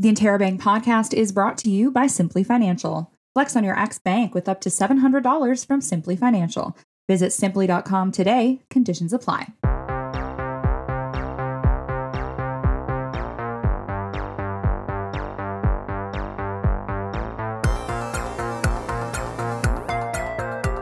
The 0.00 0.12
Interrobang 0.12 0.60
podcast 0.60 1.12
is 1.12 1.32
brought 1.32 1.58
to 1.58 1.68
you 1.68 1.90
by 1.90 2.06
Simplii 2.06 2.46
Financial. 2.46 3.10
Flex 3.34 3.56
on 3.56 3.64
your 3.64 3.76
ex 3.76 3.98
bank 3.98 4.32
with 4.32 4.48
up 4.48 4.60
to 4.60 4.68
$700 4.68 5.66
from 5.66 5.80
Simplii 5.80 6.16
Financial. 6.16 6.76
Visit 7.08 7.30
simplii.com 7.30 8.12
today. 8.12 8.60
Conditions 8.70 9.12
apply. 9.12 9.54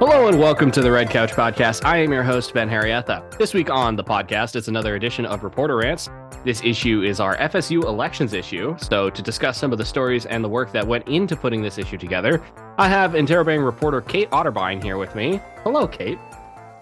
Hello 0.09 0.29
and 0.29 0.38
welcome 0.38 0.70
to 0.70 0.80
the 0.80 0.93
Red 0.93 1.11
Couch 1.11 1.32
Podcast. 1.32 1.84
I 1.84 1.96
am 1.96 2.12
your 2.12 2.23
host, 2.23 2.55
Ben 2.55 2.68
Harrietta. 2.68 3.29
This 3.38 3.52
week 3.52 3.70
on 3.70 3.96
the 3.96 4.05
podcast, 4.05 4.55
it's 4.55 4.68
another 4.68 4.95
edition 4.95 5.27
of 5.27 5.43
Reporter 5.43 5.79
Rants. 5.79 6.09
This 6.45 6.62
issue 6.62 7.02
is 7.02 7.18
our 7.18 7.36
FSU 7.38 7.82
elections 7.82 8.32
issue. 8.32 8.77
So, 8.79 9.11
to 9.11 9.20
discuss 9.20 9.59
some 9.59 9.73
of 9.73 9.79
the 9.79 9.84
stories 9.84 10.24
and 10.24 10.45
the 10.45 10.48
work 10.48 10.70
that 10.70 10.87
went 10.87 11.09
into 11.09 11.34
putting 11.34 11.60
this 11.60 11.77
issue 11.77 11.98
together, 11.98 12.41
I 12.79 12.88
have 12.88 13.15
Interrobang 13.15 13.65
reporter 13.65 14.01
Kate 14.01 14.30
Otterbein 14.30 14.80
here 14.80 14.96
with 14.96 15.16
me. 15.16 15.41
Hello, 15.65 15.88
Kate. 15.88 16.20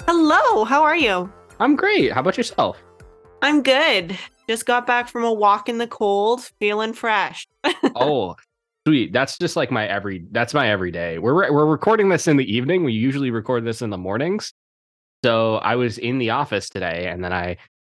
Hello, 0.06 0.64
how 0.64 0.82
are 0.82 0.96
you? 0.96 1.32
I'm 1.60 1.76
great. 1.76 2.12
How 2.12 2.20
about 2.20 2.36
yourself? 2.36 2.76
I'm 3.40 3.62
good. 3.62 4.18
Just 4.46 4.66
got 4.66 4.86
back 4.86 5.08
from 5.08 5.24
a 5.24 5.32
walk 5.32 5.70
in 5.70 5.78
the 5.78 5.86
cold, 5.86 6.42
feeling 6.60 6.92
fresh. 6.92 7.48
oh, 7.94 8.36
sweet. 8.86 9.12
That's 9.12 9.38
just 9.38 9.56
like 9.56 9.70
my 9.70 9.86
every. 9.86 10.24
That's 10.30 10.54
my 10.54 10.70
everyday. 10.70 11.18
We're 11.18 11.52
we're 11.52 11.66
recording 11.66 12.08
this 12.08 12.26
in 12.26 12.36
the 12.36 12.44
evening. 12.44 12.84
We 12.84 12.92
usually 12.92 13.30
record 13.30 13.64
this 13.64 13.82
in 13.82 13.90
the 13.90 13.98
mornings. 13.98 14.52
So 15.24 15.56
I 15.56 15.76
was 15.76 15.98
in 15.98 16.18
the 16.18 16.30
office 16.30 16.68
today, 16.68 17.06
and 17.08 17.24
then 17.24 17.32
I 17.32 17.56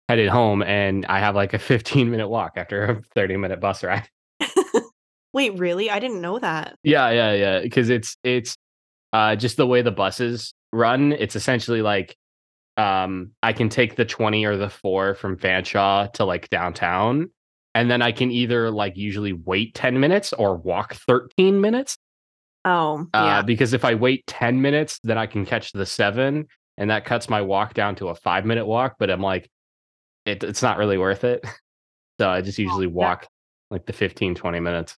headed 0.09 0.29
home, 0.29 0.61
and 0.61 1.05
I 1.07 1.19
have 1.19 1.35
like 1.35 1.53
a 1.53 1.59
15 1.59 2.09
minute 2.09 2.29
walk 2.29 2.53
after 2.55 2.83
a 2.83 3.01
30 3.15 3.37
minute 3.37 3.59
bus 3.59 3.83
ride. 3.83 4.07
Wait, 5.33 5.57
really? 5.57 5.89
I 5.89 5.99
didn't 5.99 6.21
know 6.21 6.39
that. 6.39 6.77
Yeah, 6.83 7.09
yeah, 7.09 7.33
yeah. 7.33 7.59
Because 7.61 7.89
it's 7.89 8.15
it's 8.23 8.55
uh, 9.13 9.35
just 9.35 9.57
the 9.57 9.67
way 9.67 9.81
the 9.81 9.91
buses 9.91 10.53
run. 10.71 11.13
It's 11.13 11.35
essentially 11.35 11.81
like 11.81 12.15
um, 12.77 13.31
I 13.41 13.53
can 13.53 13.69
take 13.69 13.95
the 13.95 14.05
20 14.05 14.45
or 14.45 14.57
the 14.57 14.69
four 14.69 15.15
from 15.15 15.37
Fanshawe 15.37 16.11
to 16.13 16.25
like 16.25 16.49
downtown, 16.49 17.29
and 17.75 17.91
then 17.91 18.01
I 18.01 18.13
can 18.13 18.31
either 18.31 18.71
like 18.71 18.95
usually 18.95 19.33
wait 19.33 19.75
10 19.75 19.99
minutes 19.99 20.33
or 20.33 20.55
walk 20.55 20.95
13 20.95 21.59
minutes. 21.61 21.97
Oh, 22.63 23.05
Uh, 23.13 23.23
yeah. 23.25 23.41
because 23.43 23.73
if 23.73 23.85
I 23.85 23.93
wait 23.93 24.25
10 24.25 24.59
minutes, 24.61 24.99
then 25.03 25.19
I 25.19 25.27
can 25.27 25.45
catch 25.45 25.71
the 25.73 25.85
seven, 25.85 26.47
and 26.77 26.89
that 26.89 27.05
cuts 27.05 27.29
my 27.29 27.41
walk 27.41 27.75
down 27.75 27.95
to 27.97 28.07
a 28.07 28.15
five 28.15 28.45
minute 28.45 28.65
walk. 28.65 28.95
But 28.97 29.11
I'm 29.11 29.21
like, 29.21 29.51
it, 30.25 30.43
it's 30.43 30.63
not 30.63 30.79
really 30.79 30.97
worth 30.97 31.23
it. 31.23 31.45
So 32.17 32.29
I 32.29 32.39
just 32.39 32.57
usually 32.57 32.85
yeah. 32.85 32.93
walk 32.93 33.27
like 33.71 33.85
the 33.87 33.91
15, 33.91 34.35
20 34.35 34.59
minutes. 34.61 34.95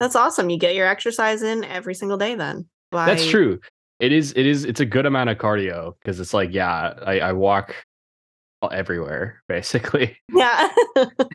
That's 0.00 0.16
awesome. 0.16 0.48
You 0.48 0.58
get 0.58 0.74
your 0.74 0.86
exercise 0.86 1.42
in 1.42 1.64
every 1.64 1.94
single 1.94 2.16
day 2.16 2.34
then. 2.34 2.64
That's 2.92 3.26
true. 3.26 3.60
It 4.00 4.10
is. 4.10 4.32
It 4.34 4.46
is. 4.46 4.64
It's 4.64 4.80
a 4.80 4.86
good 4.86 5.04
amount 5.04 5.28
of 5.28 5.36
cardio 5.36 5.92
because 6.00 6.18
it's 6.18 6.32
like, 6.32 6.54
yeah, 6.54 6.94
I, 7.04 7.20
I 7.20 7.32
walk 7.34 7.74
everywhere 8.72 9.42
basically. 9.48 10.16
Yeah. 10.34 10.68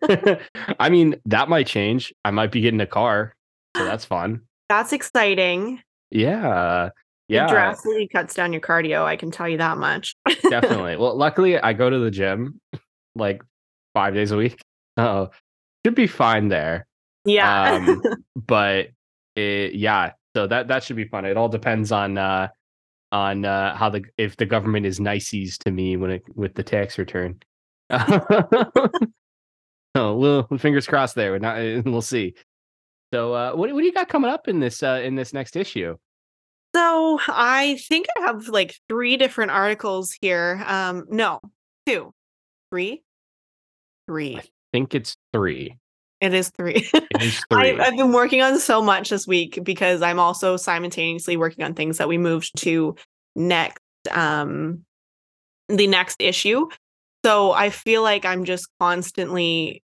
I 0.79 0.89
mean, 0.89 1.15
that 1.25 1.49
might 1.49 1.67
change. 1.67 2.13
I 2.25 2.31
might 2.31 2.51
be 2.51 2.61
getting 2.61 2.81
a 2.81 2.85
car, 2.87 3.33
so 3.77 3.83
that's 3.85 4.05
fun. 4.05 4.41
That's 4.69 4.93
exciting. 4.93 5.81
Yeah, 6.11 6.87
It 6.87 6.91
yeah, 7.29 7.47
drastically 7.47 8.07
cuts 8.09 8.33
down 8.33 8.51
your 8.53 8.61
cardio, 8.61 9.03
I 9.03 9.15
can 9.15 9.31
tell 9.31 9.47
you 9.47 9.57
that 9.57 9.77
much. 9.77 10.15
definitely. 10.49 10.97
Well, 10.97 11.15
luckily, 11.15 11.57
I 11.57 11.73
go 11.73 11.89
to 11.89 11.99
the 11.99 12.11
gym 12.11 12.59
like 13.15 13.41
five 13.93 14.13
days 14.13 14.31
a 14.31 14.37
week. 14.37 14.59
Oh, 14.97 15.29
should 15.85 15.95
be 15.95 16.07
fine 16.07 16.47
there. 16.49 16.85
yeah. 17.25 17.75
Um, 17.75 18.01
but 18.35 18.89
it, 19.35 19.73
yeah, 19.75 20.11
so 20.35 20.47
that 20.47 20.67
that 20.67 20.83
should 20.83 20.95
be 20.97 21.05
fun. 21.05 21.25
It 21.25 21.37
all 21.37 21.49
depends 21.49 21.91
on 21.91 22.17
uh 22.17 22.49
on 23.11 23.45
uh 23.45 23.75
how 23.75 23.89
the 23.89 24.03
if 24.17 24.37
the 24.37 24.45
government 24.45 24.85
is 24.85 24.99
niceys 24.99 25.57
to 25.57 25.71
me 25.71 25.97
when 25.97 26.11
it 26.11 26.23
with 26.35 26.55
the 26.55 26.63
tax 26.63 26.97
return. 26.97 27.39
oh, 27.89 28.95
well, 29.95 30.47
fingers 30.57 30.87
crossed 30.87 31.15
there. 31.15 31.31
We're 31.31 31.39
not, 31.39 31.57
we'll 31.85 32.01
see. 32.01 32.35
So, 33.13 33.33
uh, 33.33 33.51
what 33.53 33.71
what 33.73 33.79
do 33.79 33.85
you 33.85 33.93
got 33.93 34.07
coming 34.07 34.31
up 34.31 34.47
in 34.47 34.59
this 34.59 34.81
uh 34.81 35.01
in 35.03 35.15
this 35.15 35.33
next 35.33 35.55
issue? 35.55 35.97
so 36.73 37.19
I 37.27 37.77
think 37.87 38.07
I 38.17 38.21
have 38.21 38.47
like 38.47 38.75
three 38.87 39.17
different 39.17 39.51
articles 39.51 40.15
here. 40.21 40.63
Um, 40.65 41.05
no, 41.09 41.39
two, 41.85 42.13
three, 42.71 43.03
three. 44.07 44.37
I 44.37 44.43
think 44.71 44.95
it's 44.95 45.17
three. 45.33 45.77
It 46.21 46.35
is 46.35 46.49
three. 46.49 46.87
It 46.93 47.21
is 47.21 47.43
three. 47.49 47.79
I, 47.79 47.83
I've 47.83 47.97
been 47.97 48.13
working 48.13 48.41
on 48.43 48.59
so 48.59 48.81
much 48.81 49.09
this 49.09 49.25
week 49.27 49.59
because 49.63 50.03
I'm 50.03 50.19
also 50.19 50.55
simultaneously 50.55 51.35
working 51.35 51.65
on 51.65 51.73
things 51.73 51.97
that 51.97 52.07
we 52.07 52.19
moved 52.19 52.51
to 52.59 52.95
next, 53.35 53.81
um, 54.11 54.85
the 55.67 55.87
next 55.87 56.21
issue. 56.21 56.67
So 57.25 57.51
I 57.51 57.71
feel 57.71 58.03
like 58.03 58.23
I'm 58.23 58.45
just 58.45 58.67
constantly, 58.79 59.81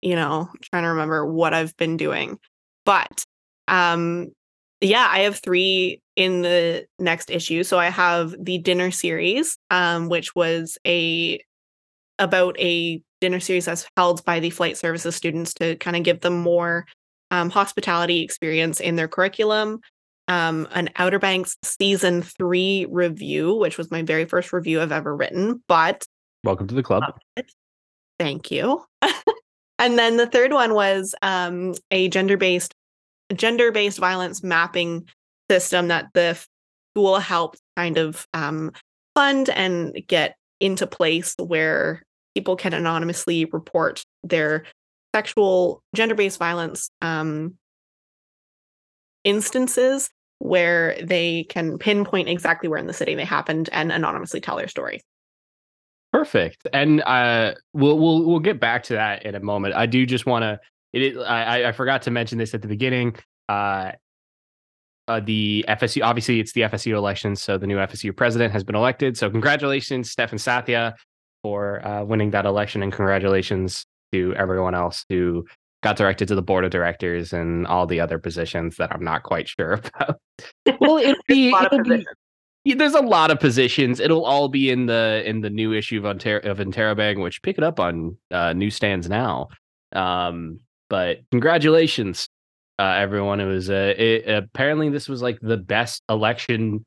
you 0.00 0.16
know, 0.16 0.48
trying 0.62 0.84
to 0.84 0.88
remember 0.88 1.26
what 1.26 1.52
I've 1.52 1.76
been 1.76 1.98
doing. 1.98 2.38
But 2.86 3.24
um, 3.68 4.28
yeah, 4.80 5.06
I 5.10 5.20
have 5.20 5.38
three 5.38 6.00
in 6.16 6.42
the 6.42 6.86
next 6.98 7.30
issue. 7.30 7.62
So 7.62 7.78
I 7.78 7.90
have 7.90 8.34
the 8.38 8.58
dinner 8.58 8.90
series, 8.90 9.58
um, 9.70 10.08
which 10.08 10.34
was 10.34 10.78
a 10.86 11.42
about 12.18 12.58
a 12.58 13.02
dinner 13.22 13.40
series 13.40 13.64
that's 13.64 13.88
held 13.96 14.24
by 14.24 14.40
the 14.40 14.50
flight 14.50 14.76
services 14.76 15.14
students 15.14 15.54
to 15.54 15.76
kind 15.76 15.96
of 15.96 16.02
give 16.02 16.20
them 16.20 16.38
more 16.38 16.84
um, 17.30 17.48
hospitality 17.48 18.20
experience 18.20 18.80
in 18.80 18.96
their 18.96 19.08
curriculum. 19.08 19.80
Um, 20.28 20.68
an 20.72 20.90
Outer 20.96 21.18
Banks 21.18 21.56
season 21.62 22.22
three 22.22 22.86
review, 22.90 23.54
which 23.54 23.78
was 23.78 23.90
my 23.90 24.02
very 24.02 24.24
first 24.24 24.52
review 24.52 24.80
I've 24.80 24.92
ever 24.92 25.14
written, 25.14 25.62
but 25.68 26.04
Welcome 26.44 26.66
to 26.66 26.74
the 26.74 26.82
club. 26.82 27.04
thank 28.18 28.50
you. 28.50 28.84
and 29.78 29.96
then 29.98 30.16
the 30.16 30.26
third 30.26 30.52
one 30.52 30.74
was 30.74 31.14
um, 31.22 31.74
a 31.92 32.08
gender 32.08 32.36
based 32.36 32.74
gender 33.34 33.70
based 33.70 33.98
violence 33.98 34.42
mapping 34.42 35.08
system 35.48 35.88
that 35.88 36.06
the 36.12 36.38
school 36.92 37.18
helped 37.18 37.60
kind 37.76 37.98
of 37.98 38.26
um, 38.34 38.72
fund 39.14 39.48
and 39.48 39.96
get 40.08 40.36
into 40.60 40.86
place 40.86 41.34
where 41.38 42.02
people 42.34 42.56
can 42.56 42.72
anonymously 42.72 43.44
report 43.46 44.02
their 44.22 44.64
sexual 45.14 45.82
gender 45.94 46.14
based 46.14 46.38
violence 46.38 46.90
um, 47.00 47.54
instances 49.24 50.10
where 50.38 50.96
they 51.02 51.44
can 51.44 51.78
pinpoint 51.78 52.28
exactly 52.28 52.68
where 52.68 52.78
in 52.78 52.86
the 52.86 52.92
city 52.92 53.14
they 53.14 53.24
happened 53.24 53.68
and 53.72 53.92
anonymously 53.92 54.40
tell 54.40 54.56
their 54.56 54.68
story. 54.68 55.00
Perfect. 56.12 56.66
And 56.72 57.00
uh, 57.02 57.54
we'll 57.72 57.98
we'll 57.98 58.24
we'll 58.24 58.40
get 58.40 58.60
back 58.60 58.82
to 58.84 58.94
that 58.94 59.24
in 59.24 59.34
a 59.34 59.40
moment. 59.40 59.74
I 59.74 59.86
do 59.86 60.04
just 60.04 60.26
want 60.26 60.42
to. 60.42 60.60
It. 60.92 61.16
I 61.16 61.68
I- 61.68 61.72
forgot 61.72 62.02
to 62.02 62.10
mention 62.10 62.36
this 62.36 62.54
at 62.54 62.60
the 62.60 62.68
beginning. 62.68 63.16
Uh, 63.48 63.92
uh, 65.08 65.20
the 65.20 65.64
FSU. 65.68 66.04
Obviously, 66.04 66.38
it's 66.38 66.52
the 66.52 66.62
FSU 66.62 66.94
elections, 66.94 67.42
so 67.42 67.56
the 67.56 67.66
new 67.66 67.76
FSU 67.76 68.14
president 68.14 68.52
has 68.52 68.62
been 68.62 68.76
elected. 68.76 69.16
So 69.16 69.30
congratulations, 69.30 70.10
Stefan 70.10 70.38
Sathya, 70.38 70.92
for 71.42 71.86
uh, 71.86 72.04
winning 72.04 72.30
that 72.30 72.46
election, 72.46 72.82
and 72.82 72.92
congratulations 72.92 73.84
to 74.12 74.34
everyone 74.36 74.74
else 74.74 75.04
who 75.08 75.44
got 75.82 75.96
directed 75.96 76.28
to 76.28 76.34
the 76.34 76.42
board 76.42 76.64
of 76.64 76.70
directors 76.70 77.32
and 77.32 77.66
all 77.66 77.86
the 77.86 78.00
other 78.00 78.18
positions 78.18 78.76
that 78.76 78.92
I'm 78.92 79.02
not 79.02 79.24
quite 79.24 79.48
sure 79.48 79.72
about. 79.96 80.20
well, 80.80 80.98
it'll 80.98 81.22
be, 81.26 81.48
it'll 81.50 81.82
be 81.82 82.06
yeah, 82.64 82.76
there's 82.76 82.94
a 82.94 83.00
lot 83.00 83.30
of 83.32 83.40
positions. 83.40 83.98
It'll 83.98 84.24
all 84.24 84.48
be 84.48 84.70
in 84.70 84.86
the 84.86 85.22
in 85.26 85.40
the 85.40 85.50
new 85.50 85.72
issue 85.72 85.98
of 85.98 86.06
Ontario 86.06 86.48
of 86.48 86.58
Interrobang, 86.58 87.20
which 87.20 87.42
pick 87.42 87.58
it 87.58 87.64
up 87.64 87.80
on 87.80 88.16
uh, 88.30 88.52
newsstands 88.52 89.08
now. 89.08 89.48
Um, 89.92 90.60
but 90.88 91.18
congratulations, 91.32 92.28
uh, 92.78 92.94
everyone! 92.98 93.40
It 93.40 93.46
was 93.46 93.68
uh, 93.68 93.94
it, 93.98 94.28
apparently 94.28 94.90
this 94.90 95.08
was 95.08 95.22
like 95.22 95.38
the 95.42 95.56
best 95.56 96.02
election 96.08 96.84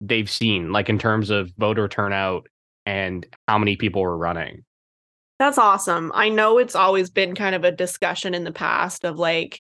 they've 0.00 0.30
seen, 0.30 0.70
like 0.70 0.88
in 0.88 0.98
terms 0.98 1.30
of 1.30 1.50
voter 1.58 1.88
turnout 1.88 2.46
and 2.86 3.26
how 3.46 3.58
many 3.58 3.76
people 3.76 4.02
were 4.02 4.16
running. 4.16 4.64
That's 5.38 5.58
awesome. 5.58 6.12
I 6.14 6.28
know 6.28 6.58
it's 6.58 6.74
always 6.74 7.08
been 7.08 7.34
kind 7.34 7.54
of 7.54 7.64
a 7.64 7.72
discussion 7.72 8.34
in 8.34 8.44
the 8.44 8.52
past 8.52 9.04
of 9.04 9.18
like, 9.18 9.60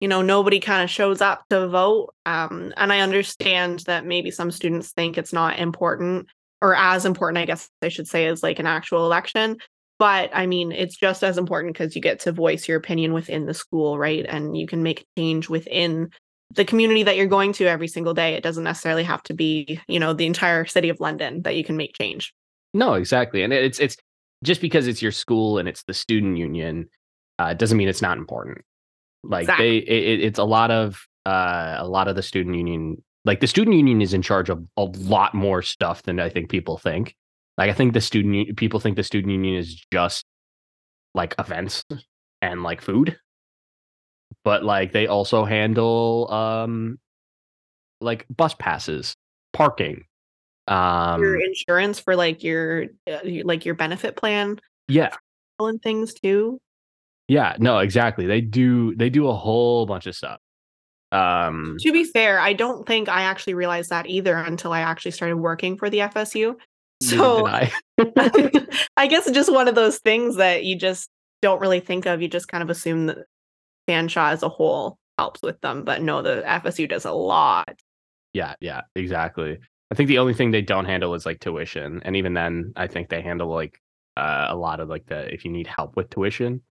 you 0.00 0.08
know, 0.08 0.22
nobody 0.22 0.58
kind 0.58 0.82
of 0.82 0.90
shows 0.90 1.20
up 1.20 1.44
to 1.50 1.68
vote. 1.68 2.12
Um, 2.26 2.74
and 2.76 2.92
I 2.92 3.00
understand 3.00 3.84
that 3.86 4.04
maybe 4.04 4.32
some 4.32 4.50
students 4.50 4.90
think 4.90 5.16
it's 5.16 5.32
not 5.32 5.58
important 5.58 6.26
or 6.60 6.74
as 6.74 7.04
important, 7.04 7.38
I 7.38 7.44
guess 7.44 7.70
I 7.80 7.88
should 7.88 8.08
say, 8.08 8.26
as 8.26 8.42
like 8.42 8.58
an 8.58 8.66
actual 8.66 9.04
election. 9.06 9.58
But 9.98 10.30
I 10.32 10.46
mean, 10.46 10.72
it's 10.72 10.96
just 10.96 11.22
as 11.22 11.38
important 11.38 11.74
because 11.74 11.94
you 11.94 12.02
get 12.02 12.18
to 12.20 12.32
voice 12.32 12.66
your 12.66 12.78
opinion 12.78 13.12
within 13.12 13.46
the 13.46 13.54
school, 13.54 13.98
right? 13.98 14.26
And 14.28 14.56
you 14.56 14.66
can 14.66 14.82
make 14.82 15.06
change 15.16 15.48
within 15.48 16.10
the 16.50 16.64
community 16.64 17.04
that 17.04 17.16
you're 17.16 17.26
going 17.26 17.52
to 17.54 17.66
every 17.66 17.88
single 17.88 18.14
day. 18.14 18.34
It 18.34 18.42
doesn't 18.42 18.64
necessarily 18.64 19.04
have 19.04 19.22
to 19.24 19.34
be, 19.34 19.80
you 19.86 20.00
know, 20.00 20.12
the 20.12 20.26
entire 20.26 20.64
city 20.64 20.88
of 20.88 21.00
London 21.00 21.42
that 21.42 21.54
you 21.54 21.64
can 21.64 21.76
make 21.76 21.94
change. 21.94 22.34
No, 22.74 22.94
exactly, 22.94 23.42
and 23.42 23.52
it's 23.52 23.78
it's 23.78 23.96
just 24.42 24.60
because 24.60 24.86
it's 24.86 25.00
your 25.00 25.12
school 25.12 25.58
and 25.58 25.68
it's 25.68 25.84
the 25.84 25.94
student 25.94 26.36
union 26.36 26.88
uh, 27.38 27.54
doesn't 27.54 27.78
mean 27.78 27.88
it's 27.88 28.02
not 28.02 28.18
important. 28.18 28.58
Like 29.22 29.44
Exactly. 29.44 29.80
they, 29.80 29.86
it, 29.86 30.20
it's 30.20 30.38
a 30.38 30.44
lot 30.44 30.70
of 30.70 31.06
uh, 31.24 31.76
a 31.78 31.88
lot 31.88 32.08
of 32.08 32.16
the 32.16 32.22
student 32.22 32.56
union. 32.56 33.02
Like 33.24 33.40
the 33.40 33.46
student 33.46 33.76
union 33.76 34.02
is 34.02 34.12
in 34.12 34.22
charge 34.22 34.50
of 34.50 34.62
a 34.76 34.84
lot 34.84 35.34
more 35.34 35.62
stuff 35.62 36.02
than 36.02 36.20
I 36.20 36.28
think 36.28 36.50
people 36.50 36.76
think. 36.76 37.16
Like 37.56 37.70
I 37.70 37.72
think 37.72 37.94
the 37.94 38.00
student 38.00 38.56
people 38.56 38.80
think 38.80 38.96
the 38.96 39.02
student 39.02 39.32
union 39.32 39.56
is 39.56 39.82
just 39.92 40.24
like 41.14 41.34
events 41.38 41.84
and 42.42 42.62
like 42.62 42.82
food, 42.82 43.16
but 44.44 44.64
like 44.64 44.92
they 44.92 45.06
also 45.06 45.44
handle 45.44 46.30
um 46.30 46.98
like 48.00 48.26
bus 48.28 48.54
passes, 48.58 49.16
parking. 49.52 50.04
Um, 50.66 51.20
your 51.20 51.40
insurance 51.40 52.00
for 52.00 52.16
like 52.16 52.42
your 52.42 52.84
uh, 53.10 53.18
like 53.44 53.64
your 53.66 53.74
benefit 53.74 54.16
plan 54.16 54.58
yeah, 54.88 55.14
and 55.60 55.80
things 55.82 56.14
too. 56.14 56.58
yeah, 57.28 57.56
no, 57.58 57.78
exactly. 57.78 58.26
They 58.26 58.40
do 58.40 58.94
they 58.96 59.10
do 59.10 59.28
a 59.28 59.34
whole 59.34 59.86
bunch 59.86 60.06
of 60.06 60.14
stuff. 60.14 60.38
Um, 61.12 61.76
To 61.80 61.92
be 61.92 62.04
fair, 62.04 62.40
I 62.40 62.54
don't 62.54 62.86
think 62.86 63.08
I 63.08 63.22
actually 63.22 63.54
realized 63.54 63.90
that 63.90 64.06
either 64.06 64.36
until 64.36 64.72
I 64.72 64.80
actually 64.80 65.12
started 65.12 65.36
working 65.36 65.76
for 65.76 65.88
the 65.88 65.98
FSU. 65.98 66.56
So 67.02 67.46
I. 67.46 67.70
I 68.96 69.06
guess 69.06 69.30
just 69.30 69.52
one 69.52 69.68
of 69.68 69.74
those 69.74 69.98
things 69.98 70.36
that 70.36 70.64
you 70.64 70.76
just 70.76 71.08
don't 71.42 71.60
really 71.60 71.80
think 71.80 72.06
of. 72.06 72.20
You 72.20 72.28
just 72.28 72.48
kind 72.48 72.62
of 72.62 72.70
assume 72.70 73.06
that 73.06 73.18
Fanshawe 73.88 74.32
as 74.32 74.42
a 74.42 74.48
whole 74.48 74.98
helps 75.18 75.42
with 75.42 75.60
them, 75.60 75.84
but 75.84 76.02
no, 76.02 76.22
the 76.22 76.42
FSU 76.44 76.88
does 76.88 77.04
a 77.04 77.12
lot. 77.12 77.78
Yeah, 78.32 78.54
yeah, 78.60 78.82
exactly. 78.96 79.58
I 79.90 79.94
think 79.94 80.08
the 80.08 80.18
only 80.18 80.34
thing 80.34 80.50
they 80.50 80.62
don't 80.62 80.86
handle 80.86 81.14
is 81.14 81.26
like 81.26 81.40
tuition, 81.40 82.00
and 82.04 82.16
even 82.16 82.34
then, 82.34 82.72
I 82.76 82.86
think 82.86 83.08
they 83.08 83.20
handle 83.22 83.48
like 83.54 83.80
uh, 84.16 84.46
a 84.48 84.56
lot 84.56 84.80
of 84.80 84.88
like 84.88 85.06
the 85.06 85.32
if 85.32 85.44
you 85.44 85.50
need 85.50 85.66
help 85.66 85.96
with 85.96 86.10
tuition. 86.10 86.62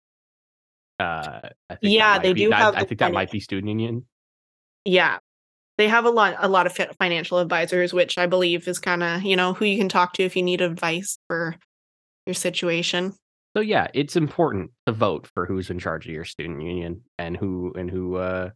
Uh, 1.00 1.40
I 1.70 1.76
think 1.76 1.94
Yeah, 1.94 2.20
they 2.20 2.34
be- 2.34 2.42
do 2.44 2.50
that- 2.50 2.60
have 2.60 2.76
I 2.76 2.84
think 2.84 3.00
that 3.00 3.14
might 3.14 3.32
be 3.32 3.40
student 3.40 3.70
union. 3.70 4.06
Yeah. 4.86 5.20
They 5.78 5.88
have 5.88 6.06
a 6.06 6.10
lot 6.12 6.36
a 6.38 6.48
lot 6.48 6.68
of 6.68 6.78
financial 7.00 7.40
advisors, 7.40 7.94
which 7.94 8.18
I 8.20 8.28
believe 8.28 8.68
is 8.68 8.78
kind 8.78 9.02
of, 9.02 9.24
you 9.24 9.36
know, 9.36 9.54
who 9.54 9.66
you 9.66 9.78
can 9.78 9.90
talk 9.90 10.14
to 10.14 10.24
if 10.24 10.36
you 10.36 10.44
need 10.44 10.62
advice 10.62 11.18
for 11.28 11.56
your 12.28 12.36
situation. 12.36 13.14
So 13.58 13.62
yeah, 13.62 13.88
it's 13.94 14.16
important 14.16 14.72
to 14.86 14.92
vote 14.94 15.28
for 15.34 15.46
who's 15.48 15.70
in 15.72 15.80
charge 15.80 16.06
of 16.06 16.14
your 16.14 16.26
student 16.26 16.62
union 16.62 17.02
and 17.18 17.36
who 17.36 17.74
and 17.76 17.90
who 17.90 18.18
uh 18.18 18.52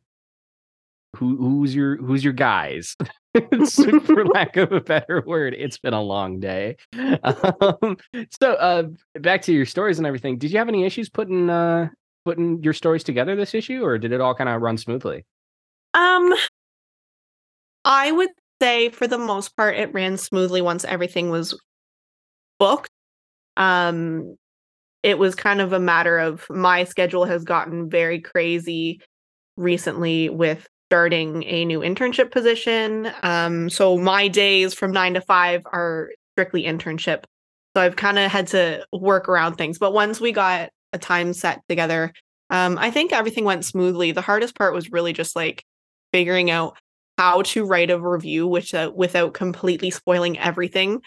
who 1.15 1.37
who's 1.37 1.73
your 1.73 1.97
who's 1.97 2.23
your 2.23 2.33
guys. 2.33 2.95
For 4.05 4.25
lack 4.25 4.57
of 4.57 4.71
a 4.71 4.81
better 4.81 5.23
word, 5.25 5.53
it's 5.53 5.77
been 5.77 5.93
a 5.93 6.01
long 6.01 6.39
day. 6.39 6.77
Um, 7.23 7.97
so 8.41 8.53
uh 8.53 8.83
back 9.19 9.41
to 9.43 9.53
your 9.53 9.65
stories 9.65 9.97
and 9.97 10.07
everything. 10.07 10.37
Did 10.37 10.51
you 10.51 10.57
have 10.57 10.67
any 10.67 10.85
issues 10.85 11.09
putting 11.09 11.49
uh 11.49 11.89
putting 12.25 12.63
your 12.63 12.73
stories 12.73 13.03
together 13.03 13.35
this 13.35 13.53
issue 13.53 13.83
or 13.83 13.97
did 13.97 14.11
it 14.11 14.21
all 14.21 14.33
kind 14.33 14.49
of 14.49 14.61
run 14.61 14.77
smoothly? 14.77 15.25
Um 15.93 16.33
I 17.85 18.11
would 18.11 18.29
say 18.61 18.89
for 18.89 19.07
the 19.07 19.17
most 19.17 19.55
part 19.55 19.75
it 19.75 19.93
ran 19.93 20.17
smoothly 20.17 20.61
once 20.61 20.83
everything 20.85 21.29
was 21.29 21.59
booked. 22.59 22.89
Um 23.55 24.35
it 25.03 25.19
was 25.19 25.35
kind 25.35 25.61
of 25.61 25.73
a 25.73 25.79
matter 25.79 26.17
of 26.17 26.45
my 26.49 26.83
schedule 26.83 27.25
has 27.25 27.43
gotten 27.43 27.89
very 27.89 28.19
crazy 28.19 28.99
recently 29.57 30.29
with 30.29 30.67
starting 30.89 31.43
a 31.43 31.65
new 31.65 31.79
internship 31.81 32.31
position. 32.31 33.11
Um 33.23 33.69
so 33.69 33.97
my 33.97 34.27
days 34.27 34.73
from 34.73 34.91
9 34.91 35.15
to 35.15 35.21
5 35.21 35.61
are 35.65 36.11
strictly 36.33 36.63
internship. 36.63 37.23
So 37.75 37.81
I've 37.81 37.95
kind 37.95 38.17
of 38.19 38.31
had 38.31 38.47
to 38.47 38.85
work 38.91 39.29
around 39.29 39.55
things, 39.55 39.77
but 39.77 39.93
once 39.93 40.19
we 40.19 40.31
got 40.31 40.69
a 40.93 40.97
time 40.97 41.33
set 41.33 41.61
together, 41.69 42.13
um 42.49 42.77
I 42.77 42.91
think 42.91 43.11
everything 43.11 43.43
went 43.43 43.65
smoothly. 43.65 44.11
The 44.11 44.21
hardest 44.21 44.55
part 44.55 44.73
was 44.73 44.91
really 44.91 45.13
just 45.13 45.35
like 45.35 45.63
figuring 46.13 46.49
out 46.49 46.77
how 47.17 47.41
to 47.41 47.65
write 47.65 47.89
a 47.89 47.99
review 47.99 48.47
which 48.47 48.73
uh, 48.73 48.91
without 48.95 49.33
completely 49.33 49.89
spoiling 49.89 50.37
everything 50.37 51.01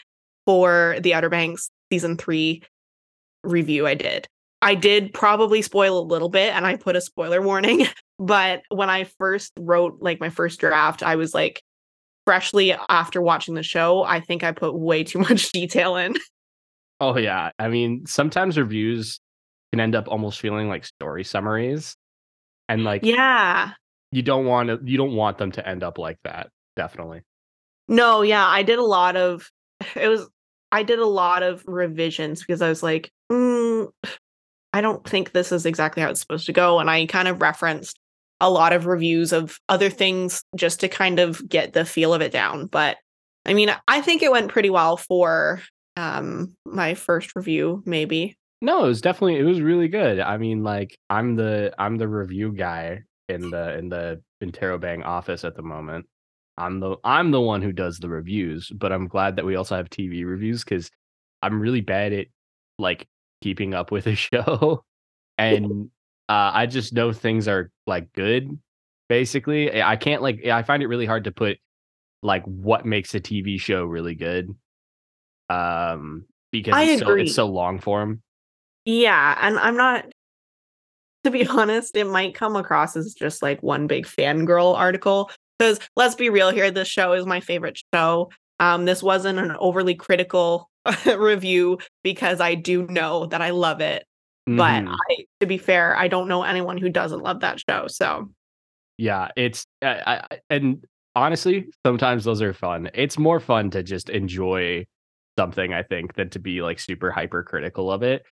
for 0.45 0.97
the 1.01 1.15
Outer 1.15 1.29
Banks 1.29 1.71
season 1.93 2.17
3 2.17 2.63
review 3.45 3.87
I 3.87 3.95
did. 3.95 4.27
I 4.63 4.75
did 4.75 5.15
probably 5.15 5.63
spoil 5.63 5.99
a 5.99 6.05
little 6.05 6.29
bit 6.29 6.55
and 6.55 6.67
I 6.67 6.77
put 6.77 6.97
a 6.97 7.01
spoiler 7.01 7.41
warning, 7.41 7.87
but 8.21 8.63
when 8.69 8.91
I 8.91 9.05
first 9.05 9.53
wrote 9.59 9.97
like 10.01 10.21
my 10.21 10.29
first 10.29 10.61
draft, 10.61 11.03
I 11.03 11.17
was 11.17 11.33
like 11.33 11.63
freshly 12.27 12.77
after 12.91 13.23
watching 13.23 13.55
the 13.55 13.63
show, 13.63 14.05
I 14.05 14.21
think 14.21 14.45
I 14.45 14.53
put 14.53 14.79
way 14.79 15.03
too 15.03 15.19
much 15.31 15.51
detail 15.51 15.97
in. 15.97 16.17
Oh 17.01 17.17
yeah. 17.17 17.51
I 17.59 17.69
mean, 17.69 18.05
sometimes 18.07 18.59
reviews 18.59 19.21
can 19.73 19.81
end 19.81 19.95
up 19.95 20.07
almost 20.07 20.39
feeling 20.39 20.69
like 20.69 20.85
story 20.85 21.25
summaries. 21.25 21.97
And 22.69 22.85
like 22.85 23.05
yeah. 23.05 23.73
you 24.13 24.23
don't 24.23 24.45
want 24.45 24.69
to 24.69 24.79
you 24.85 24.99
don't 24.99 25.17
want 25.17 25.39
them 25.39 25.51
to 25.53 25.67
end 25.67 25.83
up 25.83 25.99
like 25.99 26.19
that. 26.25 26.51
Definitely. 26.77 27.23
No, 27.89 28.21
yeah, 28.21 28.47
I 28.47 28.63
did 28.63 28.79
a 28.79 28.85
lot 28.85 29.17
of 29.17 29.51
it 29.97 30.09
was 30.09 30.29
I 30.71 30.83
did 30.83 30.99
a 30.99 31.07
lot 31.07 31.43
of 31.43 31.65
revisions 31.67 32.41
because 32.41 32.61
I 32.61 32.69
was 32.69 32.83
like, 32.83 33.11
mm, 33.33 33.89
I 34.75 34.83
don't 34.83 35.09
think 35.09 35.33
this 35.33 35.53
is 35.53 35.65
exactly 35.65 36.03
how 36.03 36.11
it's 36.11 36.21
supposed 36.21 36.47
to 36.47 36.53
go. 36.53 36.79
And 36.79 36.89
I 36.89 37.07
kind 37.07 37.27
of 37.27 37.41
referenced 37.41 37.99
a 38.41 38.51
lot 38.51 38.73
of 38.73 38.87
reviews 38.87 39.33
of 39.33 39.59
other 39.69 39.91
things 39.91 40.43
just 40.57 40.81
to 40.81 40.89
kind 40.89 41.19
of 41.19 41.47
get 41.49 41.73
the 41.73 41.85
feel 41.85 42.15
of 42.15 42.23
it 42.23 42.33
down. 42.33 42.67
But 42.67 42.97
I 43.47 43.55
mean, 43.55 43.71
I 43.89 44.01
think 44.01 44.23
it 44.23 44.33
went 44.33 44.51
pretty 44.51 44.71
well 44.71 44.97
for 44.97 45.61
um 45.97 46.55
my 46.65 46.95
first 46.95 47.35
review, 47.37 47.83
maybe. 47.87 48.37
No, 48.63 48.85
it 48.85 48.89
was 48.89 49.01
definitely 49.01 49.39
it 49.39 49.45
was 49.45 49.61
really 49.61 49.89
good. 49.89 50.21
I 50.21 50.37
mean, 50.37 50.63
like 50.63 50.97
I'm 51.09 51.37
the 51.37 51.73
I'm 51.79 51.97
the 51.97 52.09
review 52.09 52.53
guy 52.53 53.05
in 53.29 53.51
the 53.51 53.79
in 53.79 53.89
the 53.89 54.23
Interrobang 54.43 55.05
office 55.05 55.45
at 55.45 55.57
the 55.57 55.63
moment. 55.63 56.07
I'm 56.59 56.81
the 56.81 56.97
I'm 57.05 57.31
the 57.31 57.41
one 57.41 57.63
who 57.63 57.73
does 57.73 57.99
the 57.99 58.09
reviews, 58.09 58.71
but 58.71 58.93
I'm 58.93 59.09
glad 59.09 59.37
that 59.37 59.47
we 59.47 59.57
also 59.57 59.77
have 59.77 59.89
TV 59.89 60.27
reviews 60.27 60.63
because 60.63 60.91
I'm 61.43 61.61
really 61.61 61.81
bad 61.81 62.13
at 62.13 62.27
like 62.79 63.07
keeping 63.41 63.73
up 63.73 63.91
with 63.91 64.07
a 64.07 64.15
show, 64.15 64.85
and 65.39 65.91
uh, 66.31 66.53
I 66.55 66.67
just 66.67 66.93
know 66.93 67.13
things 67.13 67.49
are 67.49 67.73
like 67.89 68.13
good. 68.13 68.57
Basically, 69.09 69.83
I 69.83 69.97
can't 69.97 70.23
like 70.23 70.47
I 70.47 70.63
find 70.63 70.81
it 70.81 70.87
really 70.87 71.05
hard 71.05 71.25
to 71.25 71.33
put 71.33 71.59
like 72.23 72.45
what 72.45 72.87
makes 72.87 73.13
a 73.17 73.21
TV 73.21 73.61
show 73.61 73.85
really 73.85 74.15
good. 74.15 74.55
Um, 75.49 76.27
because 76.53 76.75
I 76.75 76.85
it's 76.85 77.03
so 77.03 77.15
it's 77.15 77.35
so 77.35 77.47
long 77.47 77.81
form. 77.81 78.23
Yeah, 78.85 79.37
and 79.41 79.59
I'm 79.59 79.77
not 79.77 80.07
to 81.25 81.33
be 81.33 81.45
honest, 81.49 81.97
it 81.97 82.07
might 82.07 82.37
come 82.37 82.55
across 82.55 82.95
as 82.95 83.13
just 83.13 83.43
like 83.43 83.61
one 83.61 83.89
big 83.89 84.07
fangirl 84.07 84.77
article. 84.77 85.33
Because 85.59 85.81
let's 85.97 86.15
be 86.15 86.31
real 86.31 86.51
here, 86.51 86.71
this 86.71 86.87
show 86.87 87.13
is 87.13 87.27
my 87.27 87.41
favorite 87.41 87.83
show. 87.93 88.31
Um, 88.61 88.85
this 88.85 89.03
wasn't 89.03 89.41
an 89.41 89.57
overly 89.59 89.97
critical 89.97 90.71
review 91.17 91.79
because 92.05 92.41
I 92.41 92.55
do 92.55 92.87
know 92.87 93.27
that 93.27 93.43
I 93.43 93.51
love 93.51 93.81
it. 93.81 94.05
But 94.57 94.85
Mhm. 94.85 94.97
I, 95.11 95.17
to 95.41 95.47
be 95.47 95.59
fair, 95.59 95.97
I 95.97 96.09
don't 96.09 96.29
know 96.29 96.43
anyone 96.43 96.77
who 96.79 96.89
doesn't 96.89 97.23
love 97.23 97.41
that 97.41 97.61
show. 97.69 97.87
So 97.89 98.31
Yeah, 98.99 99.29
it's 99.37 99.67
I, 99.83 100.23
I, 100.31 100.39
and 100.51 100.85
honestly, 101.17 101.69
sometimes 101.87 102.25
those 102.25 102.43
are 102.43 102.53
fun. 102.53 102.91
It's 102.95 103.19
more 103.19 103.41
fun 103.41 103.71
to 103.71 103.83
just 103.83 104.11
enjoy 104.11 104.87
something, 105.39 105.73
I 105.73 105.83
think, 105.83 106.15
than 106.15 106.29
to 106.31 106.39
be 106.39 106.61
like 106.63 106.79
super 106.79 107.11
hypercritical 107.11 107.91
of 107.91 108.03
it. 108.03 108.25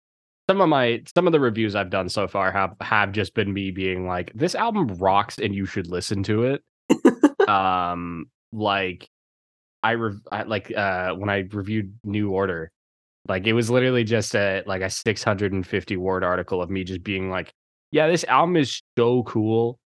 Some 0.49 0.61
of 0.61 0.68
my 0.68 1.02
some 1.14 1.26
of 1.26 1.32
the 1.32 1.40
reviews 1.40 1.75
I've 1.75 1.90
done 1.90 2.08
so 2.08 2.26
far 2.28 2.50
have 2.52 2.75
have 2.80 3.12
just 3.12 3.35
been 3.35 3.52
me 3.52 3.70
being 3.70 4.06
like, 4.06 4.32
this 4.35 4.54
album 4.54 4.87
rocks 4.88 5.38
and 5.38 5.54
you 5.54 5.66
should 5.66 5.88
listen 5.88 6.23
to 6.25 6.44
it. 6.44 6.62
um, 7.49 8.30
like 8.52 9.08
I, 9.82 9.92
rev- 9.94 10.26
I 10.32 10.42
like 10.44 10.73
uh 10.76 11.12
when 11.14 11.28
I 11.30 11.44
reviewed 11.52 11.94
New 12.04 12.30
Order, 12.30 12.70
like 13.28 13.47
it 13.47 13.52
was 13.52 13.71
literally 13.71 14.04
just 14.04 14.35
a 14.35 14.62
like 14.66 14.83
a 14.83 14.90
650 14.90 15.97
word 15.97 16.25
article 16.25 16.62
of 16.62 16.71
me 16.71 16.85
just 16.85 17.02
being 17.02 17.30
like, 17.30 17.52
yeah, 17.90 18.09
this 18.09 18.25
album 18.25 18.56
is 18.56 18.83
so 18.97 19.23
cool. 19.25 19.78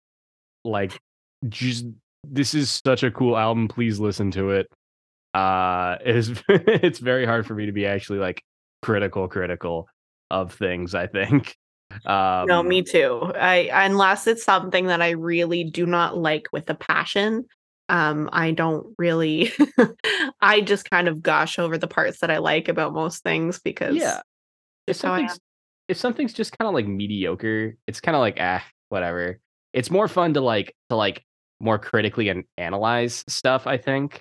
Like 0.65 0.99
just 1.49 1.87
this 2.25 2.55
is 2.55 2.81
such 2.85 3.03
a 3.03 3.11
cool 3.11 3.37
album. 3.37 3.69
Please 3.69 3.99
listen 3.99 4.31
to 4.33 4.51
it. 4.51 4.67
Uh 5.35 5.97
it 6.05 6.17
is 6.17 6.43
it's 6.49 6.99
very 6.99 7.25
hard 7.25 7.47
for 7.47 7.55
me 7.55 7.67
to 7.67 7.73
be 7.73 7.87
actually 7.87 8.19
like 8.19 8.43
critical 8.83 9.29
critical 9.29 9.89
of 10.31 10.53
things, 10.55 10.95
I 10.95 11.07
think. 11.07 11.57
Um 12.07 12.47
no, 12.47 12.63
me 12.63 12.83
too. 12.83 13.33
I 13.35 13.69
unless 13.73 14.29
it's 14.29 14.45
something 14.45 14.87
that 14.87 15.03
I 15.03 15.11
really 15.11 15.65
do 15.65 15.87
not 15.87 16.17
like 16.17 16.47
with 16.53 16.71
a 16.71 16.75
passion. 16.77 17.47
Um, 17.91 18.31
I 18.33 18.53
don't 18.53 18.95
really 18.99 19.53
I 20.41 20.61
just 20.61 20.89
kind 20.89 21.09
of 21.09 21.23
gush 21.23 21.59
over 21.59 21.77
the 21.77 21.89
parts 21.89 22.21
that 22.21 22.31
I 22.31 22.39
like 22.39 22.69
about 22.69 22.93
most 22.95 23.23
things 23.23 23.59
because 23.59 23.97
Yeah. 23.97 24.21
If 24.87 24.95
just 24.97 25.03
how 25.03 25.13
I 25.13 25.19
am. 25.21 25.29
something's 25.29 25.41
if 25.89 25.97
something's 25.97 26.33
just 26.33 26.57
kind 26.57 26.69
of 26.69 26.75
like 26.75 26.87
mediocre, 26.87 27.77
it's 27.87 28.01
kind 28.01 28.15
of 28.15 28.21
like 28.21 28.39
ah, 28.41 28.65
whatever. 28.91 29.41
It's 29.73 29.91
more 29.91 30.07
fun 30.09 30.35
to 30.35 30.41
like 30.41 30.75
to 30.89 30.97
like 30.97 31.25
more 31.61 31.79
critically 31.79 32.29
and 32.29 32.45
analyze 32.57 33.25
stuff, 33.29 33.67
I 33.67 33.77
think. 33.77 34.21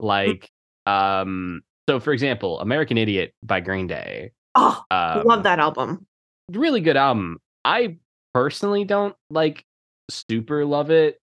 Like 0.00 0.50
um 0.86 1.62
so 1.88 2.00
for 2.00 2.12
example, 2.12 2.60
American 2.60 2.98
Idiot 2.98 3.32
by 3.42 3.60
Green 3.60 3.86
Day. 3.86 4.32
Oh, 4.56 4.82
Um, 4.90 5.24
love 5.24 5.42
that 5.44 5.58
album. 5.58 6.06
really 6.50 6.80
good 6.80 6.96
album. 6.96 7.38
I 7.64 7.98
personally 8.34 8.84
don't 8.84 9.14
like 9.30 9.64
super 10.10 10.64
love 10.64 10.90
it. 10.90 11.18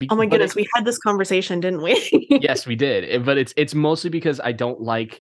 Be- 0.00 0.08
Oh 0.10 0.16
my 0.16 0.26
goodness, 0.26 0.54
we 0.54 0.66
had 0.74 0.84
this 0.84 0.98
conversation, 0.98 1.60
didn't 1.60 1.82
we? 1.82 2.26
yes, 2.42 2.66
we 2.66 2.74
did. 2.74 3.04
It- 3.04 3.24
But 3.24 3.38
it's 3.38 3.54
it's 3.56 3.74
mostly 3.74 4.10
because 4.10 4.40
I 4.40 4.52
don't 4.52 4.80
like 4.80 5.20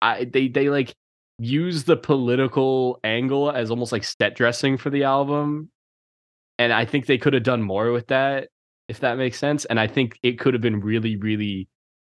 I 0.00 0.24
they 0.24 0.48
they 0.48 0.70
like 0.70 0.94
use 1.38 1.84
the 1.84 1.96
political 1.96 2.98
angle 3.04 3.50
as 3.50 3.70
almost 3.70 3.92
like 3.92 4.04
set 4.04 4.34
dressing 4.36 4.78
for 4.78 4.88
the 4.90 5.04
album. 5.04 5.70
And 6.58 6.72
I 6.72 6.86
think 6.86 7.04
they 7.06 7.18
could 7.18 7.34
have 7.34 7.42
done 7.42 7.60
more 7.62 7.92
with 7.92 8.06
that, 8.06 8.48
if 8.88 9.00
that 9.00 9.18
makes 9.18 9.38
sense. 9.38 9.66
And 9.66 9.78
I 9.78 9.86
think 9.88 10.18
it 10.22 10.38
could 10.38 10.54
have 10.54 10.62
been 10.62 10.80
really, 10.80 11.16
really 11.16 11.68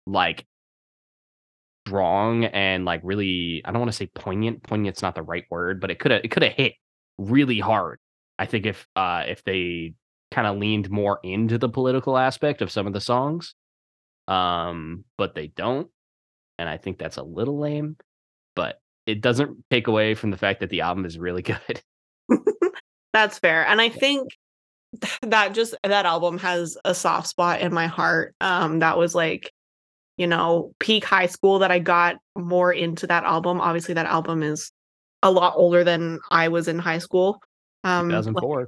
like 0.05 0.45
strong 1.88 2.45
and 2.45 2.85
like 2.85 3.01
really 3.03 3.62
I 3.65 3.71
don't 3.71 3.79
want 3.81 3.91
to 3.91 3.97
say 3.97 4.07
poignant. 4.07 4.63
Poignant's 4.63 5.01
not 5.01 5.15
the 5.15 5.21
right 5.21 5.45
word, 5.50 5.79
but 5.79 5.91
it 5.91 6.00
could 6.00 6.12
have 6.12 6.21
it 6.23 6.29
could 6.31 6.43
have 6.43 6.53
hit 6.53 6.73
really 7.17 7.59
hard. 7.59 8.00
I 8.39 8.45
think 8.47 8.65
if 8.65 8.88
uh 8.95 9.23
if 9.27 9.43
they 9.43 9.93
kind 10.33 10.47
of 10.47 10.57
leaned 10.57 10.89
more 10.89 11.19
into 11.23 11.57
the 11.57 11.69
political 11.69 12.17
aspect 12.17 12.61
of 12.61 12.71
some 12.71 12.87
of 12.87 12.93
the 12.93 13.01
songs. 13.01 13.55
Um, 14.27 15.05
but 15.17 15.35
they 15.35 15.47
don't. 15.47 15.89
And 16.57 16.67
I 16.67 16.77
think 16.77 16.97
that's 16.97 17.17
a 17.17 17.23
little 17.23 17.59
lame, 17.59 17.97
but 18.55 18.79
it 19.05 19.21
doesn't 19.21 19.63
take 19.69 19.87
away 19.87 20.15
from 20.15 20.31
the 20.31 20.37
fact 20.37 20.59
that 20.61 20.69
the 20.69 20.81
album 20.81 21.05
is 21.05 21.17
really 21.17 21.41
good. 21.41 21.81
That's 23.13 23.39
fair. 23.39 23.65
And 23.67 23.81
I 23.81 23.89
think 23.89 24.29
that 25.21 25.53
just 25.53 25.75
that 25.83 26.05
album 26.05 26.37
has 26.39 26.77
a 26.85 26.95
soft 26.95 27.27
spot 27.27 27.61
in 27.61 27.73
my 27.73 27.87
heart. 27.87 28.35
Um 28.41 28.79
that 28.79 28.97
was 28.97 29.15
like 29.15 29.51
you 30.15 30.27
know, 30.27 30.71
peak 30.79 31.03
high 31.03 31.25
school 31.25 31.57
that 31.59 31.71
I 31.71 31.79
got 31.79 32.17
more 32.37 32.71
into 32.71 33.07
that 33.07 33.23
album. 33.23 33.59
Obviously 33.59 33.95
that 33.95 34.05
album 34.05 34.43
is 34.43 34.71
a 35.23 35.31
lot 35.31 35.53
older 35.55 35.83
than 35.83 36.19
I 36.29 36.49
was 36.49 36.67
in 36.67 36.77
high 36.79 36.99
school. 36.99 37.39
Um 37.83 38.09
like 38.09 38.67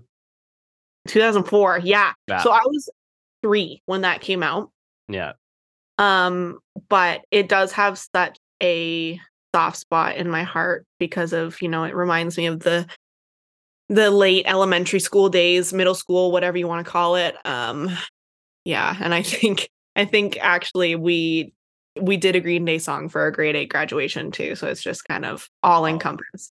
2004. 1.07 1.77
2004. 1.77 1.79
Yeah. 1.87 2.13
Yeah. 2.27 2.41
So 2.41 2.51
I 2.51 2.61
was 2.65 2.89
3 3.43 3.81
when 3.85 4.01
that 4.01 4.21
came 4.21 4.43
out. 4.43 4.71
yeah. 5.07 5.33
Um 5.97 6.59
but 6.89 7.21
it 7.31 7.47
does 7.47 7.71
have 7.71 7.97
such 7.97 8.37
a 8.61 9.19
soft 9.53 9.77
spot 9.77 10.17
in 10.17 10.29
my 10.29 10.43
heart 10.43 10.85
because 10.99 11.31
of, 11.31 11.61
you 11.61 11.69
know, 11.69 11.83
it 11.85 11.95
reminds 11.95 12.37
me 12.37 12.47
of 12.47 12.59
the 12.59 12.85
the 13.87 14.09
late 14.09 14.45
elementary 14.47 14.99
school 14.99 15.29
days, 15.29 15.71
middle 15.71 15.95
school, 15.95 16.31
whatever 16.31 16.57
you 16.57 16.67
want 16.67 16.85
to 16.85 16.91
call 16.91 17.15
it. 17.15 17.35
Um 17.45 17.89
yeah, 18.65 18.95
and 18.99 19.13
I 19.13 19.21
think 19.23 19.69
I 19.95 20.05
think 20.05 20.37
actually 20.41 20.95
we 20.95 21.53
we 22.01 22.17
did 22.17 22.35
a 22.35 22.41
Green 22.41 22.65
Day 22.65 22.77
song 22.77 23.07
for 23.07 23.21
our 23.21 23.31
grade 23.31 23.55
8 23.55 23.69
graduation 23.69 24.31
too, 24.31 24.55
so 24.55 24.67
it's 24.67 24.83
just 24.83 25.05
kind 25.05 25.23
of 25.23 25.49
all 25.63 25.85
encompassed. 25.85 26.51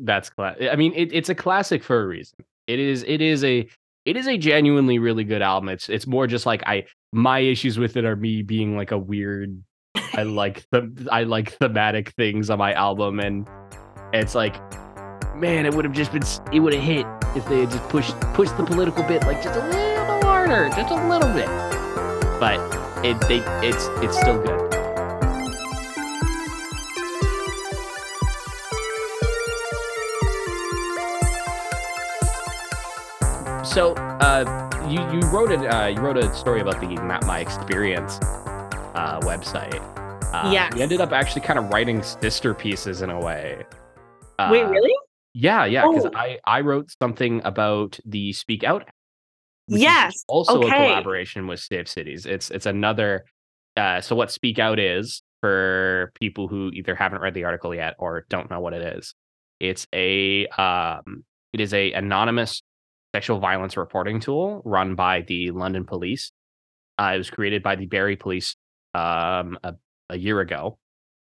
That's 0.00 0.30
class. 0.30 0.56
I 0.70 0.76
mean, 0.76 0.94
it, 0.94 1.12
it's 1.12 1.28
a 1.28 1.34
classic 1.34 1.82
for 1.84 2.02
a 2.02 2.06
reason. 2.06 2.38
It 2.72 2.80
is. 2.80 3.04
It 3.06 3.20
is 3.20 3.44
a. 3.44 3.68
It 4.06 4.16
is 4.16 4.26
a 4.26 4.38
genuinely 4.38 4.98
really 4.98 5.24
good 5.24 5.42
album. 5.42 5.68
It's. 5.68 5.90
It's 5.90 6.06
more 6.06 6.26
just 6.26 6.46
like 6.46 6.62
I. 6.66 6.86
My 7.12 7.40
issues 7.40 7.78
with 7.78 7.98
it 7.98 8.06
are 8.06 8.16
me 8.16 8.42
being 8.42 8.76
like 8.76 8.90
a 8.92 8.98
weird. 8.98 9.62
I 10.14 10.22
like 10.22 10.64
the. 10.70 11.08
I 11.12 11.24
like 11.24 11.52
thematic 11.52 12.10
things 12.12 12.48
on 12.48 12.58
my 12.58 12.72
album, 12.72 13.20
and 13.20 13.46
it's 14.14 14.34
like, 14.34 14.56
man, 15.36 15.66
it 15.66 15.74
would 15.74 15.84
have 15.84 15.94
just 15.94 16.12
been. 16.12 16.22
It 16.50 16.60
would 16.60 16.72
have 16.72 16.82
hit 16.82 17.06
if 17.36 17.46
they 17.46 17.60
had 17.60 17.70
just 17.70 17.86
pushed 17.90 18.18
pushed 18.32 18.56
the 18.56 18.64
political 18.64 19.02
bit 19.04 19.22
like 19.24 19.42
just 19.42 19.58
a 19.58 19.68
little 19.68 20.22
harder, 20.22 20.70
just 20.70 20.90
a 20.90 21.08
little 21.08 21.32
bit. 21.34 21.46
But 22.40 22.58
it. 23.04 23.20
They. 23.28 23.42
It's. 23.66 23.88
It's 24.02 24.18
still 24.18 24.42
good. 24.42 24.81
So, 33.72 33.94
uh, 33.94 34.44
you 34.90 35.00
you 35.12 35.20
wrote 35.30 35.50
it. 35.50 35.60
Uh, 35.66 35.86
you 35.86 35.98
wrote 36.00 36.18
a 36.18 36.34
story 36.34 36.60
about 36.60 36.78
the 36.80 36.88
Map 37.02 37.24
My 37.24 37.40
Experience 37.40 38.18
uh, 38.22 39.18
website. 39.22 39.80
Uh, 40.34 40.50
Yes. 40.52 40.74
You 40.76 40.82
ended 40.82 41.00
up 41.00 41.12
actually 41.12 41.40
kind 41.40 41.58
of 41.58 41.70
writing 41.70 42.02
sister 42.02 42.52
pieces 42.52 43.00
in 43.00 43.08
a 43.08 43.18
way. 43.18 43.64
Wait, 44.50 44.62
Uh, 44.64 44.68
really? 44.70 44.92
Yeah, 45.32 45.64
yeah. 45.64 45.86
Because 45.88 46.04
Oh. 46.04 46.10
I 46.14 46.38
I 46.44 46.60
wrote 46.60 46.90
something 47.00 47.40
about 47.44 47.98
the 48.04 48.34
Speak 48.34 48.62
Out. 48.62 48.82
app, 48.82 48.94
which 49.68 49.76
is 49.78 49.82
Yes. 49.82 50.24
Also 50.28 50.60
a 50.60 50.70
collaboration 50.70 51.46
with 51.46 51.60
Safe 51.60 51.88
Cities. 51.88 52.26
It's 52.26 52.50
it's 52.50 52.66
another. 52.66 53.24
Uh, 53.76 54.02
so 54.02 54.14
what 54.14 54.30
Speak 54.30 54.58
Out 54.58 54.78
is 54.78 55.22
for 55.40 56.12
people 56.20 56.46
who 56.46 56.70
either 56.74 56.94
haven't 56.94 57.22
read 57.22 57.32
the 57.32 57.44
article 57.44 57.74
yet 57.74 57.94
or 57.98 58.26
don't 58.28 58.50
know 58.50 58.60
what 58.60 58.74
it 58.74 58.96
is. 58.98 59.14
It's 59.60 59.86
a 59.94 60.46
um, 60.48 61.24
it 61.54 61.60
is 61.60 61.72
a 61.72 61.92
anonymous 61.92 62.62
sexual 63.14 63.38
violence 63.38 63.76
reporting 63.76 64.20
tool 64.20 64.62
run 64.64 64.94
by 64.94 65.22
the 65.22 65.50
London 65.50 65.84
Police. 65.84 66.32
Uh, 66.98 67.12
it 67.14 67.18
was 67.18 67.30
created 67.30 67.62
by 67.62 67.76
the 67.76 67.86
Barrie 67.86 68.16
Police 68.16 68.56
um, 68.94 69.58
a, 69.62 69.74
a 70.10 70.16
year 70.16 70.40
ago, 70.40 70.78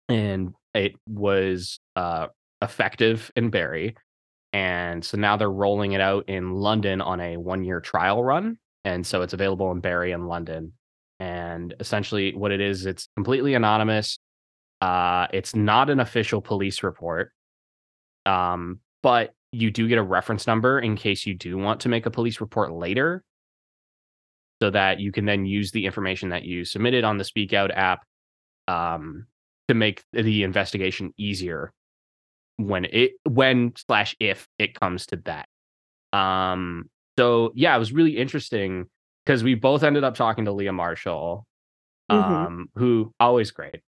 and 0.10 0.54
it 0.74 0.94
was 1.08 1.80
uh, 1.96 2.28
effective 2.62 3.32
in 3.36 3.50
Barrie. 3.50 3.96
And 4.52 5.04
so 5.04 5.18
now 5.18 5.36
they're 5.36 5.52
rolling 5.52 5.94
it 5.94 6.02
out 6.02 6.30
in 6.30 6.52
London 6.52 7.02
on 7.02 7.20
a 7.20 7.38
one 7.38 7.64
year 7.64 7.80
trial 7.80 8.24
run. 8.24 8.58
And 8.86 9.06
so 9.06 9.22
it's 9.22 9.34
available 9.34 9.72
in 9.72 9.80
Barrie 9.80 10.12
and 10.12 10.28
London. 10.28 10.74
And 11.20 11.74
essentially, 11.80 12.36
what 12.36 12.52
it 12.52 12.62
is, 12.62 12.86
it's 12.86 13.08
completely 13.16 13.54
anonymous. 13.56 14.20
Uh, 14.82 15.28
it's 15.32 15.56
not 15.56 15.90
an 15.90 16.00
official 16.00 16.42
police 16.42 16.84
report, 16.84 17.32
um, 18.26 18.80
but 19.02 19.34
you 19.54 19.72
do 19.72 19.88
get 19.88 19.98
a 19.98 20.04
reference 20.04 20.48
number 20.48 20.80
in 20.80 20.96
case 20.96 21.26
you 21.26 21.34
do 21.36 21.58
want 21.58 21.82
to 21.82 21.90
make 21.90 22.06
a 22.06 22.12
police 22.12 22.42
report 22.42 22.72
later, 22.72 23.24
so 24.62 24.70
that 24.72 25.00
you 25.00 25.12
can 25.12 25.26
then 25.26 25.46
use 25.46 25.72
the 25.72 25.86
information 25.86 26.30
that 26.30 26.44
you 26.44 26.66
submitted 26.66 27.04
on 27.04 27.18
the 27.18 27.24
Speak 27.24 27.54
Out 27.54 27.72
app 27.72 28.04
um, 28.68 29.28
to 29.68 29.74
make 29.74 30.04
the 30.12 30.44
investigation 30.44 31.14
easier 31.18 31.72
when 32.58 32.86
it 32.86 33.12
when 33.30 33.74
slash 33.88 34.16
if 34.20 34.48
it 34.60 34.78
comes 34.80 35.06
to 35.08 35.18
that. 35.26 35.48
Um, 36.18 36.90
so 37.18 37.52
yeah, 37.56 37.76
it 37.76 37.80
was 37.80 37.92
really 37.92 38.18
interesting 38.18 38.86
because 39.26 39.44
we 39.44 39.56
both 39.56 39.84
ended 39.84 40.04
up 40.04 40.16
talking 40.16 40.46
to 40.46 40.52
Leah 40.52 40.74
Marshall, 40.74 41.46
Mhm. 42.12 42.16
um, 42.48 42.70
who 42.76 43.14
always 43.20 43.52
great. 43.52 43.82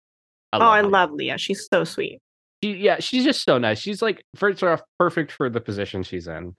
oh, 0.55 0.59
I 0.61 0.83
love 0.83 1.11
Leah. 1.13 1.39
She's 1.39 1.67
so 1.73 1.83
sweet. 1.85 2.21
She, 2.63 2.75
yeah, 2.75 3.01
she's 3.01 3.25
just 3.25 3.45
so 3.45 3.59
nice. 3.59 3.79
She's 3.79 4.03
like 4.03 4.25
first 4.37 4.63
off 4.63 4.83
perfect 4.99 5.33
for 5.33 5.51
the 5.51 5.61
position 5.61 6.03
she's 6.03 6.29
in. 6.29 6.55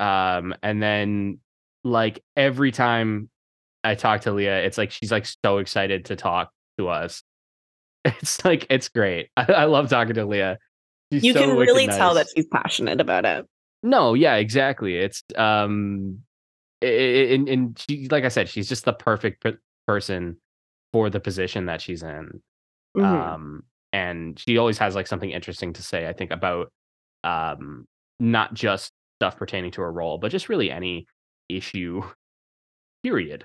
Um, 0.00 0.54
and 0.62 0.82
then 0.82 1.38
like 1.84 2.22
every 2.36 2.70
time 2.70 3.30
I 3.84 3.94
talk 3.94 4.22
to 4.22 4.32
Leah, 4.32 4.64
it's 4.64 4.78
like 4.78 4.90
she's 4.90 5.10
like 5.10 5.26
so 5.44 5.58
excited 5.58 6.06
to 6.06 6.16
talk 6.16 6.50
to 6.78 6.88
us. 6.88 7.22
It's 8.04 8.42
like 8.44 8.66
it's 8.70 8.88
great. 8.88 9.28
I, 9.36 9.42
I 9.52 9.64
love 9.64 9.90
talking 9.90 10.14
to 10.14 10.24
Leah. 10.24 10.58
She's 11.12 11.24
You 11.24 11.32
so 11.32 11.40
can 11.40 11.56
really 11.56 11.86
tell 11.86 12.14
that 12.14 12.26
she's 12.34 12.46
passionate 12.46 13.00
about 13.00 13.24
it. 13.24 13.46
No, 13.82 14.14
yeah, 14.14 14.36
exactly. 14.36 14.96
It's 14.96 15.22
um, 15.36 16.20
and 16.80 17.48
and 17.48 17.78
she, 17.78 18.08
like 18.08 18.24
I 18.24 18.28
said, 18.28 18.48
she's 18.48 18.68
just 18.68 18.84
the 18.84 18.92
perfect 18.92 19.42
per- 19.42 19.58
person 19.86 20.36
for 20.92 21.10
the 21.10 21.20
position 21.20 21.66
that 21.66 21.80
she's 21.80 22.02
in. 22.02 22.40
Mhm. 22.96 23.04
Um, 23.04 23.64
and 23.92 24.38
she 24.38 24.58
always 24.58 24.78
has 24.78 24.94
like 24.94 25.06
something 25.06 25.30
interesting 25.30 25.72
to 25.74 25.82
say. 25.82 26.06
I 26.06 26.12
think 26.12 26.30
about 26.30 26.72
um, 27.24 27.86
not 28.20 28.54
just 28.54 28.92
stuff 29.18 29.36
pertaining 29.36 29.70
to 29.72 29.82
her 29.82 29.92
role, 29.92 30.18
but 30.18 30.30
just 30.30 30.48
really 30.48 30.70
any 30.70 31.06
issue. 31.48 32.02
Period. 33.02 33.44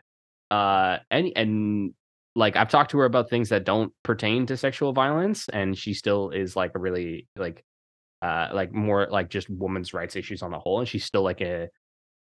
Uh, 0.51 0.97
any 1.11 1.35
and 1.35 1.93
like 2.35 2.55
I've 2.55 2.69
talked 2.69 2.91
to 2.91 2.97
her 2.99 3.05
about 3.05 3.29
things 3.29 3.49
that 3.49 3.65
don't 3.65 3.91
pertain 4.03 4.45
to 4.47 4.57
sexual 4.57 4.93
violence, 4.93 5.47
and 5.49 5.77
she 5.77 5.93
still 5.93 6.29
is 6.31 6.55
like 6.55 6.71
a 6.75 6.79
really 6.79 7.27
like 7.35 7.63
uh 8.21 8.49
like 8.53 8.73
more 8.73 9.07
like 9.11 9.29
just 9.29 9.49
women's 9.49 9.93
rights 9.93 10.15
issues 10.15 10.41
on 10.41 10.51
the 10.51 10.57
whole 10.57 10.79
and 10.79 10.87
she's 10.87 11.03
still 11.03 11.23
like 11.23 11.41
a 11.41 11.67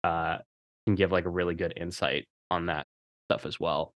uh 0.03 0.37
can 0.87 0.95
give 0.95 1.11
like 1.11 1.25
a 1.25 1.29
really 1.29 1.53
good 1.53 1.73
insight 1.77 2.25
on 2.49 2.65
that 2.65 2.87
stuff 3.29 3.45
as 3.45 3.59
well 3.59 3.93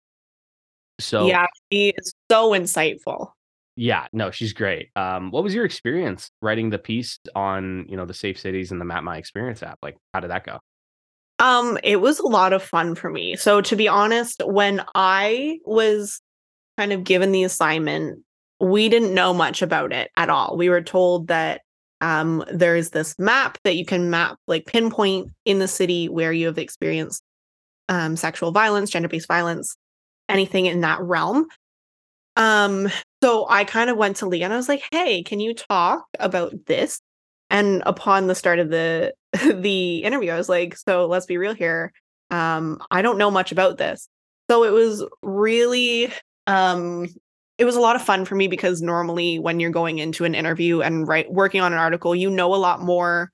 so 1.00 1.28
yeah, 1.28 1.48
she 1.72 1.90
is 1.98 2.14
so 2.32 2.52
insightful. 2.52 3.32
Yeah 3.76 4.08
no 4.14 4.32
she's 4.32 4.54
great 4.54 4.90
um 4.96 5.32
what 5.32 5.44
was 5.44 5.54
your 5.54 5.66
experience 5.66 6.32
writing 6.42 6.70
the 6.70 6.78
piece 6.78 7.20
on 7.36 7.86
you 7.90 7.98
know 7.98 8.06
the 8.06 8.14
safe 8.14 8.40
cities 8.40 8.72
and 8.72 8.80
the 8.80 8.86
map 8.86 9.04
my 9.04 9.18
experience 9.18 9.62
app 9.64 9.78
like 9.84 9.98
how 10.14 10.20
did 10.20 10.30
that 10.32 10.46
go 10.46 10.60
Um, 11.40 11.78
it 11.84 11.98
was 11.98 12.20
a 12.20 12.28
lot 12.28 12.54
of 12.54 12.64
fun 12.64 12.96
for 12.96 13.10
me. 13.10 13.36
So 13.36 13.62
to 13.62 13.76
be 13.76 13.88
honest, 13.88 14.42
when 14.46 14.84
I 14.96 15.60
was 15.66 16.22
kind 16.78 16.94
of 16.94 17.04
given 17.04 17.32
the 17.34 17.44
assignment, 17.44 18.20
we 18.62 18.88
didn't 18.90 19.14
know 19.14 19.34
much 19.34 19.62
about 19.62 19.92
it 19.92 20.10
at 20.16 20.30
all. 20.30 20.56
We 20.58 20.70
were 20.70 20.82
told 20.82 21.28
that 21.28 21.62
um 22.02 22.44
there's 22.52 22.90
this 22.92 23.16
map 23.20 23.58
that 23.64 23.76
you 23.78 23.86
can 23.86 24.10
map 24.10 24.38
like 24.48 24.66
pinpoint 24.66 25.30
in 25.46 25.60
the 25.60 25.68
city 25.68 26.10
where 26.10 26.34
you 26.34 26.48
have 26.48 26.58
experienced 26.58 27.22
um 27.90 28.16
sexual 28.18 28.52
violence, 28.52 28.90
gender-based 28.90 29.28
violence, 29.28 29.76
anything 30.30 30.66
in 30.68 30.82
that 30.82 31.02
realm. 31.02 31.48
Um, 32.38 32.90
so 33.24 33.48
I 33.50 33.64
kind 33.64 33.90
of 33.90 33.98
went 33.98 34.18
to 34.18 34.28
Leah 34.28 34.46
and 34.46 34.54
I 34.54 34.58
was 34.58 34.70
like, 34.70 34.84
hey, 34.92 35.24
can 35.24 35.40
you 35.40 35.54
talk 35.54 36.06
about 36.20 36.54
this? 36.66 37.02
And 37.50 37.84
upon 37.86 38.28
the 38.28 38.36
start 38.36 38.60
of 38.60 38.70
the 38.70 39.14
the 39.54 40.04
interview, 40.04 40.32
I 40.32 40.38
was 40.38 40.50
like, 40.50 40.78
so 40.78 41.06
let's 41.08 41.26
be 41.26 41.38
real 41.38 41.54
here. 41.54 41.92
Um, 42.32 42.82
I 42.92 43.02
don't 43.02 43.18
know 43.18 43.32
much 43.32 43.52
about 43.52 43.78
this. 43.78 44.08
So 44.50 44.64
it 44.64 44.72
was 44.72 45.04
really 45.22 46.12
um 46.48 47.08
it 47.58 47.66
was 47.66 47.76
a 47.76 47.82
lot 47.82 47.96
of 47.96 48.02
fun 48.02 48.26
for 48.26 48.36
me 48.36 48.48
because 48.48 48.82
normally 48.82 49.40
when 49.40 49.60
you're 49.60 49.72
going 49.72 49.98
into 50.00 50.26
an 50.26 50.36
interview 50.36 50.82
and 50.82 51.08
write 51.08 51.32
working 51.32 51.62
on 51.62 51.74
an 51.74 51.80
article, 51.80 52.14
you 52.16 52.30
know 52.30 52.54
a 52.54 52.58
lot 52.58 52.82
more 52.82 53.32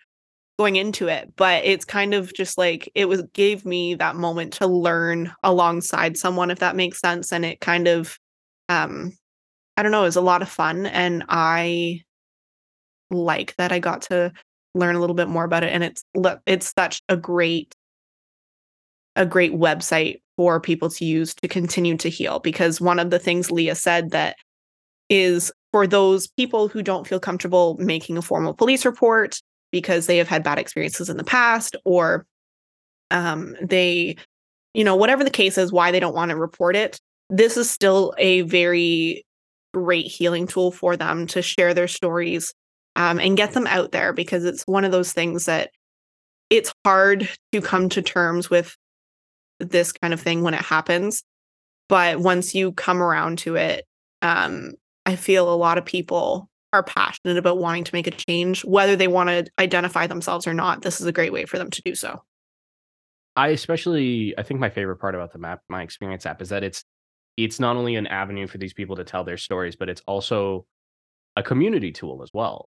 going 0.59 0.75
into 0.75 1.07
it 1.07 1.33
but 1.37 1.65
it's 1.65 1.85
kind 1.85 2.13
of 2.13 2.31
just 2.35 2.55
like 2.55 2.87
it 2.93 3.05
was 3.05 3.23
gave 3.33 3.65
me 3.65 3.95
that 3.95 4.15
moment 4.15 4.53
to 4.53 4.67
learn 4.67 5.33
alongside 5.41 6.15
someone 6.15 6.51
if 6.51 6.59
that 6.59 6.75
makes 6.75 6.99
sense 6.99 7.33
and 7.33 7.43
it 7.43 7.59
kind 7.59 7.87
of 7.87 8.19
um 8.69 9.11
i 9.77 9.83
don't 9.83 9.91
know 9.91 10.01
it 10.01 10.05
was 10.05 10.15
a 10.15 10.21
lot 10.21 10.41
of 10.41 10.49
fun 10.49 10.85
and 10.85 11.23
i 11.29 12.01
like 13.09 13.55
that 13.57 13.71
i 13.71 13.79
got 13.79 14.01
to 14.03 14.31
learn 14.73 14.95
a 14.95 14.99
little 14.99 15.15
bit 15.15 15.27
more 15.27 15.43
about 15.43 15.63
it 15.63 15.73
and 15.73 15.83
it's 15.83 16.03
it's 16.45 16.73
such 16.77 17.01
a 17.09 17.17
great 17.17 17.73
a 19.15 19.25
great 19.25 19.53
website 19.53 20.21
for 20.37 20.59
people 20.59 20.89
to 20.89 21.05
use 21.05 21.35
to 21.35 21.47
continue 21.47 21.97
to 21.97 22.09
heal 22.09 22.39
because 22.39 22.79
one 22.79 22.99
of 22.99 23.09
the 23.09 23.19
things 23.19 23.51
Leah 23.51 23.75
said 23.75 24.11
that 24.11 24.35
is 25.09 25.51
for 25.71 25.85
those 25.85 26.27
people 26.27 26.67
who 26.67 26.81
don't 26.81 27.07
feel 27.07 27.19
comfortable 27.19 27.75
making 27.79 28.17
a 28.17 28.21
formal 28.21 28.53
police 28.53 28.85
report 28.85 29.41
because 29.71 30.07
they 30.07 30.17
have 30.17 30.27
had 30.27 30.43
bad 30.43 30.57
experiences 30.57 31.09
in 31.09 31.17
the 31.17 31.23
past 31.23 31.75
or 31.85 32.25
um, 33.09 33.55
they 33.61 34.15
you 34.73 34.83
know 34.83 34.95
whatever 34.95 35.23
the 35.23 35.29
case 35.29 35.57
is 35.57 35.71
why 35.71 35.91
they 35.91 35.99
don't 35.99 36.15
want 36.15 36.31
to 36.31 36.37
report 36.37 36.75
it 36.75 36.99
this 37.29 37.57
is 37.57 37.69
still 37.69 38.13
a 38.17 38.41
very 38.41 39.25
great 39.73 40.07
healing 40.07 40.47
tool 40.47 40.71
for 40.71 40.97
them 40.97 41.27
to 41.27 41.41
share 41.41 41.73
their 41.73 41.87
stories 41.87 42.53
um, 42.95 43.19
and 43.19 43.37
get 43.37 43.53
them 43.53 43.67
out 43.67 43.91
there 43.91 44.13
because 44.13 44.45
it's 44.45 44.63
one 44.63 44.85
of 44.85 44.91
those 44.91 45.13
things 45.13 45.45
that 45.45 45.71
it's 46.49 46.73
hard 46.85 47.29
to 47.51 47.61
come 47.61 47.89
to 47.89 48.01
terms 48.01 48.49
with 48.49 48.75
this 49.59 49.91
kind 49.91 50.13
of 50.13 50.19
thing 50.19 50.41
when 50.41 50.53
it 50.53 50.61
happens 50.61 51.23
but 51.87 52.19
once 52.19 52.55
you 52.55 52.71
come 52.71 53.01
around 53.01 53.37
to 53.37 53.55
it 53.55 53.85
um, 54.21 54.71
i 55.05 55.15
feel 55.15 55.53
a 55.53 55.55
lot 55.55 55.77
of 55.77 55.85
people 55.85 56.49
are 56.73 56.83
passionate 56.83 57.37
about 57.37 57.57
wanting 57.57 57.83
to 57.83 57.93
make 57.95 58.07
a 58.07 58.11
change, 58.11 58.63
whether 58.63 58.95
they 58.95 59.07
want 59.07 59.29
to 59.29 59.51
identify 59.59 60.07
themselves 60.07 60.47
or 60.47 60.53
not, 60.53 60.81
this 60.81 61.01
is 61.01 61.07
a 61.07 61.11
great 61.11 61.33
way 61.33 61.45
for 61.45 61.57
them 61.57 61.69
to 61.69 61.81
do 61.83 61.95
so. 61.95 62.23
I 63.35 63.49
especially 63.49 64.33
I 64.37 64.43
think 64.43 64.59
my 64.59 64.69
favorite 64.69 64.97
part 64.97 65.15
about 65.15 65.31
the 65.31 65.39
map 65.39 65.61
my 65.69 65.83
experience 65.83 66.25
app 66.25 66.41
is 66.41 66.49
that 66.49 66.63
it's 66.63 66.83
it's 67.37 67.59
not 67.59 67.75
only 67.75 67.95
an 67.95 68.07
avenue 68.07 68.47
for 68.47 68.57
these 68.57 68.73
people 68.73 68.95
to 68.97 69.03
tell 69.03 69.23
their 69.23 69.37
stories, 69.37 69.75
but 69.75 69.89
it's 69.89 70.01
also 70.07 70.65
a 71.35 71.43
community 71.43 71.91
tool 71.91 72.21
as 72.23 72.29
well. 72.33 72.67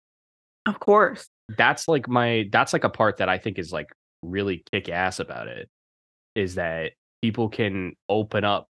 Of 0.65 0.79
course. 0.79 1.27
That's 1.57 1.87
like 1.87 2.07
my 2.09 2.45
that's 2.51 2.73
like 2.73 2.83
a 2.83 2.89
part 2.89 3.17
that 3.17 3.29
I 3.29 3.37
think 3.37 3.57
is 3.57 3.71
like 3.71 3.87
really 4.21 4.63
kick 4.71 4.89
ass 4.89 5.19
about 5.19 5.47
it 5.47 5.69
is 6.35 6.55
that 6.55 6.93
people 7.21 7.49
can 7.49 7.93
open 8.09 8.43
up 8.43 8.67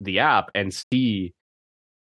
the 0.00 0.18
app 0.18 0.50
and 0.54 0.72
see 0.92 1.32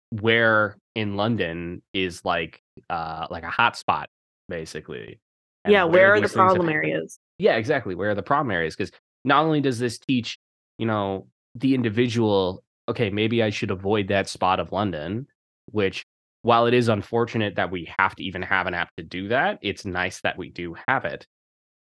where 0.09 0.77
in 0.95 1.15
London 1.15 1.81
is 1.93 2.23
like 2.23 2.61
uh 2.89 3.27
like 3.29 3.43
a 3.43 3.49
hot 3.49 3.75
spot 3.75 4.09
basically. 4.49 5.19
Yeah, 5.67 5.83
where, 5.83 5.93
where 5.93 6.13
are 6.13 6.21
the 6.21 6.29
problem 6.29 6.69
areas? 6.69 7.19
Yeah, 7.39 7.55
exactly. 7.55 7.95
Where 7.95 8.11
are 8.11 8.15
the 8.15 8.23
problem 8.23 8.51
areas? 8.51 8.75
Because 8.75 8.91
not 9.25 9.43
only 9.43 9.59
does 9.59 9.79
this 9.79 9.99
teach, 9.99 10.37
you 10.77 10.85
know, 10.85 11.27
the 11.55 11.75
individual, 11.75 12.63
okay, 12.87 13.09
maybe 13.09 13.43
I 13.43 13.49
should 13.49 13.71
avoid 13.71 14.07
that 14.07 14.29
spot 14.29 14.59
of 14.59 14.71
London, 14.71 15.27
which 15.71 16.05
while 16.41 16.65
it 16.65 16.73
is 16.73 16.87
unfortunate 16.87 17.55
that 17.55 17.71
we 17.71 17.91
have 17.99 18.15
to 18.15 18.23
even 18.23 18.41
have 18.41 18.67
an 18.67 18.73
app 18.73 18.89
to 18.97 19.03
do 19.03 19.27
that, 19.29 19.59
it's 19.61 19.85
nice 19.85 20.21
that 20.21 20.37
we 20.37 20.49
do 20.49 20.75
have 20.87 21.05
it. 21.05 21.27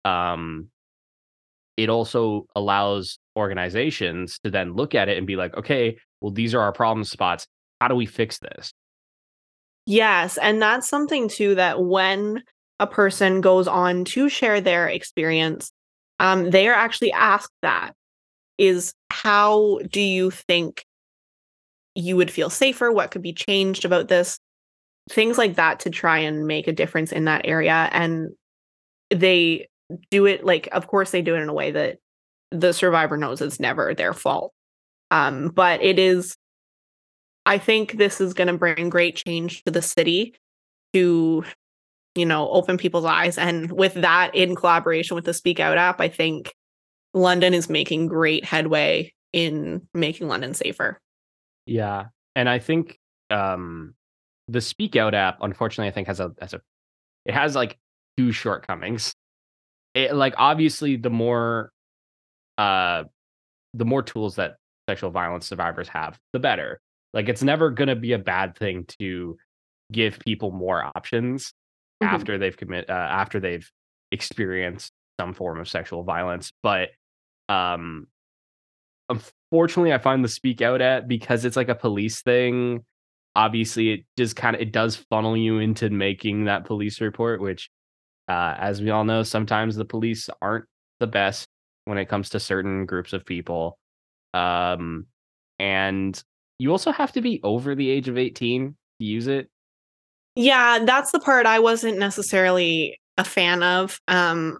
Um, 0.03 0.69
it 1.77 1.89
also 1.89 2.47
allows 2.55 3.19
organizations 3.35 4.39
to 4.43 4.49
then 4.49 4.73
look 4.73 4.95
at 4.95 5.09
it 5.09 5.17
and 5.17 5.27
be 5.27 5.35
like, 5.35 5.55
okay, 5.57 5.97
well, 6.21 6.31
these 6.31 6.55
are 6.55 6.61
our 6.61 6.71
problem 6.71 7.03
spots 7.03 7.47
how 7.81 7.87
do 7.87 7.95
we 7.95 8.05
fix 8.05 8.39
this? 8.39 8.73
Yes. 9.85 10.37
And 10.37 10.61
that's 10.61 10.89
something 10.89 11.27
too 11.27 11.55
that 11.55 11.83
when 11.83 12.41
a 12.79 12.87
person 12.87 13.41
goes 13.41 13.67
on 13.67 14.05
to 14.05 14.29
share 14.29 14.61
their 14.61 14.87
experience, 14.87 15.71
um, 16.19 16.49
they 16.49 16.67
are 16.67 16.73
actually 16.73 17.11
asked 17.11 17.53
that 17.61 17.91
is 18.57 18.93
how 19.11 19.79
do 19.91 20.01
you 20.01 20.31
think 20.31 20.85
you 21.95 22.15
would 22.15 22.31
feel 22.31 22.49
safer? 22.49 22.91
What 22.91 23.11
could 23.11 23.21
be 23.21 23.33
changed 23.33 23.85
about 23.85 24.07
this? 24.07 24.37
Things 25.09 25.37
like 25.37 25.55
that 25.55 25.79
to 25.81 25.89
try 25.89 26.19
and 26.19 26.47
make 26.47 26.67
a 26.67 26.73
difference 26.73 27.11
in 27.11 27.25
that 27.25 27.45
area. 27.45 27.89
And 27.91 28.29
they 29.09 29.67
do 30.11 30.25
it 30.25 30.43
like, 30.43 30.67
of 30.71 30.87
course, 30.87 31.11
they 31.11 31.21
do 31.21 31.35
it 31.35 31.41
in 31.41 31.49
a 31.49 31.53
way 31.53 31.71
that 31.71 31.97
the 32.51 32.73
survivor 32.73 33.17
knows 33.17 33.41
it's 33.41 33.59
never 33.59 33.93
their 33.93 34.13
fault. 34.13 34.51
Um, 35.11 35.49
but 35.49 35.81
it 35.81 35.99
is 35.99 36.35
I 37.45 37.57
think 37.57 37.93
this 37.93 38.19
is 38.19 38.33
going 38.33 38.47
to 38.47 38.57
bring 38.57 38.89
great 38.89 39.15
change 39.15 39.63
to 39.63 39.71
the 39.71 39.81
city 39.81 40.35
to, 40.93 41.45
you 42.15 42.25
know, 42.25 42.49
open 42.49 42.77
people's 42.77 43.05
eyes. 43.05 43.37
And 43.37 43.71
with 43.71 43.93
that, 43.95 44.33
in 44.33 44.55
collaboration 44.55 45.15
with 45.15 45.25
the 45.25 45.33
Speak 45.33 45.59
Out 45.59 45.77
app, 45.77 46.01
I 46.01 46.09
think 46.09 46.53
London 47.13 47.53
is 47.53 47.69
making 47.69 48.07
great 48.07 48.43
headway 48.43 49.13
in 49.31 49.87
making 49.93 50.27
London 50.27 50.53
safer. 50.53 50.99
Yeah. 51.65 52.05
And 52.35 52.49
I 52.49 52.59
think 52.59 52.97
um 53.29 53.95
the 54.47 54.61
Speak 54.61 54.95
Out 54.95 55.13
app, 55.13 55.39
unfortunately, 55.41 55.89
I 55.89 55.91
think 55.91 56.07
has 56.07 56.19
a 56.19 56.31
has 56.39 56.53
a 56.53 56.61
it 57.25 57.33
has 57.33 57.55
like 57.55 57.77
two 58.17 58.31
shortcomings. 58.31 59.13
It 59.93 60.13
like 60.15 60.35
obviously 60.37 60.97
the 60.97 61.09
more 61.09 61.71
uh 62.57 63.03
the 63.73 63.85
more 63.85 64.03
tools 64.03 64.35
that 64.35 64.55
sexual 64.87 65.11
violence 65.11 65.47
survivors 65.47 65.89
have, 65.89 66.17
the 66.33 66.39
better. 66.39 66.79
Like 67.13 67.29
it's 67.29 67.43
never 67.43 67.69
going 67.69 67.87
to 67.87 67.95
be 67.95 68.13
a 68.13 68.19
bad 68.19 68.57
thing 68.57 68.85
to 68.99 69.37
give 69.91 70.19
people 70.19 70.51
more 70.51 70.83
options 70.83 71.53
mm-hmm. 72.03 72.13
after 72.13 72.37
they've 72.37 72.55
commit 72.55 72.89
uh, 72.89 72.93
after 72.93 73.39
they've 73.39 73.69
experienced 74.11 74.91
some 75.19 75.33
form 75.33 75.59
of 75.59 75.67
sexual 75.67 76.03
violence, 76.03 76.51
but 76.61 76.89
um 77.49 78.07
unfortunately 79.09 79.93
I 79.93 79.97
find 79.97 80.23
the 80.23 80.29
speak 80.29 80.61
out 80.61 80.81
at 80.81 81.07
because 81.07 81.45
it's 81.45 81.55
like 81.55 81.69
a 81.69 81.75
police 81.75 82.21
thing. 82.21 82.83
Obviously, 83.35 83.91
it 83.91 84.05
just 84.17 84.35
kind 84.35 84.55
of 84.55 84.61
it 84.61 84.71
does 84.71 84.95
funnel 84.95 85.35
you 85.35 85.59
into 85.59 85.89
making 85.89 86.45
that 86.45 86.65
police 86.65 87.01
report, 87.01 87.41
which 87.41 87.69
uh, 88.27 88.55
as 88.57 88.81
we 88.81 88.89
all 88.89 89.03
know, 89.03 89.23
sometimes 89.23 89.75
the 89.75 89.85
police 89.85 90.29
aren't 90.41 90.65
the 90.99 91.07
best 91.07 91.47
when 91.85 91.97
it 91.97 92.09
comes 92.09 92.29
to 92.29 92.39
certain 92.39 92.85
groups 92.85 93.13
of 93.13 93.25
people. 93.25 93.77
Um, 94.33 95.05
and 95.59 96.21
you 96.57 96.71
also 96.71 96.91
have 96.91 97.11
to 97.13 97.21
be 97.21 97.39
over 97.43 97.75
the 97.75 97.89
age 97.89 98.07
of 98.07 98.17
18 98.17 98.75
to 98.99 99.05
use 99.05 99.27
it. 99.27 99.49
Yeah, 100.35 100.79
that's 100.83 101.11
the 101.11 101.19
part 101.19 101.45
I 101.45 101.59
wasn't 101.59 101.97
necessarily 101.97 102.99
a 103.17 103.23
fan 103.23 103.63
of. 103.63 103.99
Um 104.07 104.59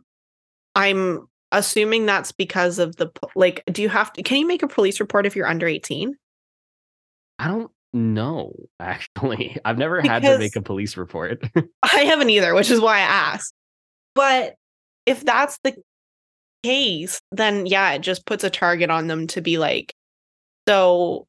I'm 0.75 1.27
assuming 1.51 2.05
that's 2.05 2.31
because 2.31 2.79
of 2.79 2.95
the 2.97 3.09
like 3.35 3.63
do 3.71 3.81
you 3.81 3.89
have 3.89 4.11
to 4.13 4.23
can 4.23 4.37
you 4.37 4.47
make 4.47 4.63
a 4.63 4.67
police 4.67 4.99
report 4.99 5.25
if 5.25 5.35
you're 5.35 5.47
under 5.47 5.67
18? 5.67 6.15
I 7.39 7.47
don't 7.47 7.71
know 7.93 8.53
actually. 8.79 9.57
I've 9.65 9.77
never 9.77 10.01
because 10.01 10.23
had 10.23 10.33
to 10.33 10.39
make 10.39 10.55
a 10.55 10.61
police 10.61 10.97
report. 10.97 11.43
I 11.83 12.01
haven't 12.01 12.29
either, 12.29 12.53
which 12.53 12.71
is 12.71 12.79
why 12.79 12.97
I 12.97 13.01
asked. 13.01 13.53
But 14.13 14.55
if 15.05 15.23
that's 15.23 15.59
the 15.63 15.75
case, 16.63 17.19
then 17.31 17.65
yeah, 17.65 17.91
it 17.93 17.99
just 17.99 18.25
puts 18.25 18.43
a 18.43 18.49
target 18.49 18.89
on 18.89 19.07
them 19.07 19.27
to 19.27 19.41
be 19.41 19.57
like 19.57 19.93
so 20.67 21.27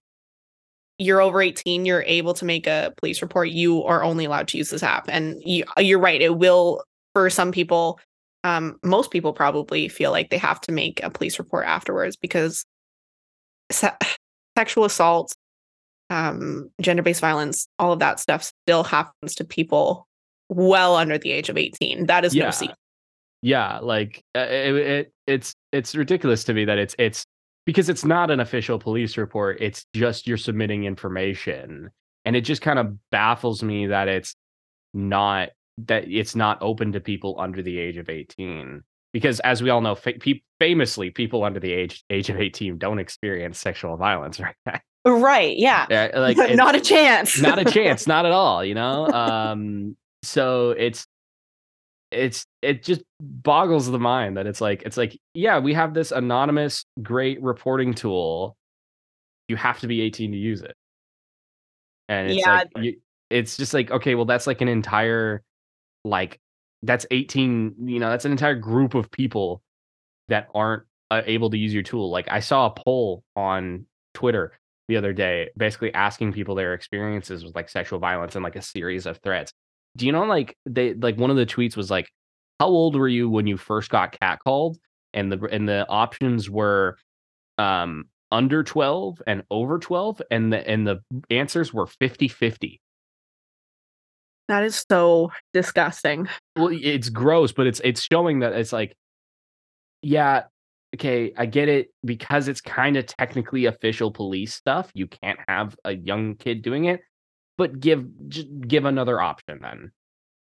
you're 0.98 1.20
over 1.20 1.42
18, 1.42 1.84
you're 1.84 2.04
able 2.06 2.34
to 2.34 2.44
make 2.44 2.66
a 2.66 2.94
police 2.96 3.20
report, 3.20 3.50
you 3.50 3.84
are 3.84 4.02
only 4.02 4.24
allowed 4.24 4.48
to 4.48 4.58
use 4.58 4.70
this 4.70 4.82
app. 4.82 5.06
And 5.08 5.42
you, 5.44 5.64
you're 5.78 5.98
right, 5.98 6.20
it 6.20 6.38
will, 6.38 6.82
for 7.14 7.28
some 7.28 7.52
people, 7.52 8.00
um, 8.46 8.78
most 8.84 9.10
people 9.10 9.32
probably 9.32 9.88
feel 9.88 10.12
like 10.12 10.30
they 10.30 10.38
have 10.38 10.60
to 10.62 10.72
make 10.72 11.02
a 11.02 11.10
police 11.10 11.40
report 11.40 11.66
afterwards 11.66 12.14
because 12.14 12.64
se- 13.72 13.96
sexual 14.56 14.84
assault, 14.84 15.34
um, 16.10 16.70
gender 16.80 17.02
based 17.02 17.20
violence, 17.20 17.66
all 17.80 17.92
of 17.92 17.98
that 17.98 18.20
stuff 18.20 18.44
still 18.44 18.84
happens 18.84 19.34
to 19.34 19.44
people 19.44 20.06
well 20.48 20.94
under 20.94 21.18
the 21.18 21.32
age 21.32 21.48
of 21.48 21.56
18. 21.56 22.06
That 22.06 22.24
is 22.24 22.36
yeah. 22.36 22.44
no 22.44 22.50
secret. 22.52 22.78
Yeah, 23.42 23.80
like 23.80 24.22
uh, 24.36 24.46
it, 24.48 24.74
it, 24.76 25.12
it's 25.26 25.54
it's 25.72 25.96
ridiculous 25.96 26.44
to 26.44 26.54
me 26.54 26.64
that 26.66 26.78
it's 26.78 26.94
it's 27.00 27.26
because 27.64 27.88
it's 27.88 28.04
not 28.04 28.30
an 28.30 28.38
official 28.38 28.78
police 28.78 29.16
report 29.16 29.58
it's 29.60 29.84
just 29.92 30.28
you're 30.28 30.36
submitting 30.36 30.84
information 30.84 31.90
and 32.24 32.36
it 32.36 32.42
just 32.42 32.62
kind 32.62 32.78
of 32.78 32.96
baffles 33.10 33.62
me 33.62 33.88
that 33.88 34.06
it's 34.06 34.36
not 34.94 35.50
that 35.78 36.10
it's 36.10 36.34
not 36.34 36.58
open 36.62 36.92
to 36.92 37.00
people 37.00 37.36
under 37.38 37.62
the 37.62 37.78
age 37.78 37.96
of 37.98 38.08
18 38.08 38.82
because 39.12 39.40
as 39.40 39.62
we 39.62 39.70
all 39.70 39.80
know 39.80 39.94
fa- 39.94 40.14
pe- 40.18 40.40
famously 40.58 41.10
people 41.10 41.44
under 41.44 41.60
the 41.60 41.72
age 41.72 42.02
age 42.10 42.30
of 42.30 42.38
18 42.40 42.78
don't 42.78 42.98
experience 42.98 43.58
sexual 43.58 43.96
violence 43.96 44.40
right? 44.66 44.80
Right 45.04 45.56
yeah, 45.56 45.86
yeah 45.90 46.10
like 46.18 46.36
not 46.54 46.74
a 46.74 46.80
chance. 46.80 47.40
not 47.40 47.58
a 47.58 47.64
chance 47.64 48.06
not 48.06 48.24
at 48.26 48.32
all 48.32 48.64
you 48.64 48.74
know? 48.74 49.06
Um 49.12 49.96
so 50.22 50.70
it's 50.70 51.06
it's 52.10 52.46
it 52.62 52.82
just 52.82 53.02
boggles 53.20 53.90
the 53.90 53.98
mind 53.98 54.36
that 54.36 54.46
it's 54.46 54.60
like 54.60 54.82
it's 54.82 54.96
like 54.96 55.18
yeah 55.34 55.58
we 55.58 55.74
have 55.74 55.92
this 55.92 56.10
anonymous 56.12 56.84
great 57.02 57.42
reporting 57.42 57.92
tool. 57.94 58.56
You 59.48 59.56
have 59.56 59.78
to 59.80 59.86
be 59.86 60.00
18 60.00 60.32
to 60.32 60.38
use 60.38 60.62
it. 60.62 60.74
And 62.08 62.30
it's 62.30 62.38
Yeah. 62.40 62.52
like 62.54 62.68
you, 62.84 62.96
it's 63.30 63.56
just 63.56 63.74
like 63.74 63.90
okay 63.90 64.14
well 64.14 64.24
that's 64.24 64.46
like 64.46 64.60
an 64.60 64.68
entire 64.68 65.42
like 66.06 66.40
that's 66.82 67.06
18 67.10 67.74
you 67.84 67.98
know 67.98 68.10
that's 68.10 68.24
an 68.24 68.32
entire 68.32 68.54
group 68.54 68.94
of 68.94 69.10
people 69.10 69.62
that 70.28 70.48
aren't 70.54 70.84
uh, 71.10 71.22
able 71.24 71.50
to 71.50 71.58
use 71.58 71.72
your 71.72 71.82
tool. 71.82 72.10
Like 72.10 72.28
i 72.30 72.40
saw 72.40 72.66
a 72.66 72.70
poll 72.70 73.22
on 73.34 73.86
twitter 74.14 74.52
the 74.88 74.96
other 74.96 75.12
day 75.12 75.50
basically 75.56 75.92
asking 75.94 76.32
people 76.32 76.54
their 76.54 76.72
experiences 76.72 77.44
with 77.44 77.54
like 77.54 77.68
sexual 77.68 77.98
violence 77.98 78.34
and 78.34 78.44
like 78.44 78.56
a 78.56 78.62
series 78.62 79.06
of 79.06 79.18
threats. 79.18 79.52
Do 79.96 80.06
you 80.06 80.12
know 80.12 80.24
like 80.24 80.56
they 80.64 80.94
like 80.94 81.18
one 81.18 81.30
of 81.30 81.36
the 81.36 81.46
tweets 81.46 81.76
was 81.76 81.90
like 81.90 82.10
how 82.60 82.68
old 82.68 82.96
were 82.96 83.08
you 83.08 83.28
when 83.28 83.46
you 83.46 83.56
first 83.56 83.90
got 83.90 84.16
catcalled? 84.18 84.76
And 85.12 85.32
the 85.32 85.42
and 85.50 85.68
the 85.68 85.86
options 85.88 86.48
were 86.48 86.96
um 87.58 88.04
under 88.32 88.62
12 88.62 89.22
and 89.26 89.42
over 89.50 89.78
12 89.78 90.20
and 90.30 90.52
the 90.52 90.68
and 90.68 90.86
the 90.86 91.00
answers 91.30 91.72
were 91.72 91.86
50-50 91.86 92.80
That 94.48 94.62
is 94.64 94.84
so 94.88 95.32
disgusting. 95.52 96.28
well 96.56 96.68
it's 96.72 97.08
gross 97.08 97.52
but 97.52 97.66
it's 97.66 97.80
it's 97.84 98.00
showing 98.00 98.40
that 98.40 98.52
it's 98.52 98.72
like 98.72 98.96
yeah 100.02 100.44
okay 100.94 101.32
i 101.36 101.46
get 101.46 101.68
it 101.68 101.88
because 102.04 102.48
it's 102.48 102.60
kind 102.60 102.96
of 102.96 103.06
technically 103.06 103.64
official 103.66 104.10
police 104.10 104.54
stuff 104.54 104.90
you 104.94 105.06
can't 105.06 105.38
have 105.48 105.76
a 105.84 105.92
young 105.94 106.34
kid 106.36 106.62
doing 106.62 106.84
it 106.84 107.00
but 107.58 107.80
give 107.80 108.06
give 108.68 108.84
another 108.84 109.20
option 109.20 109.58
then 109.60 109.90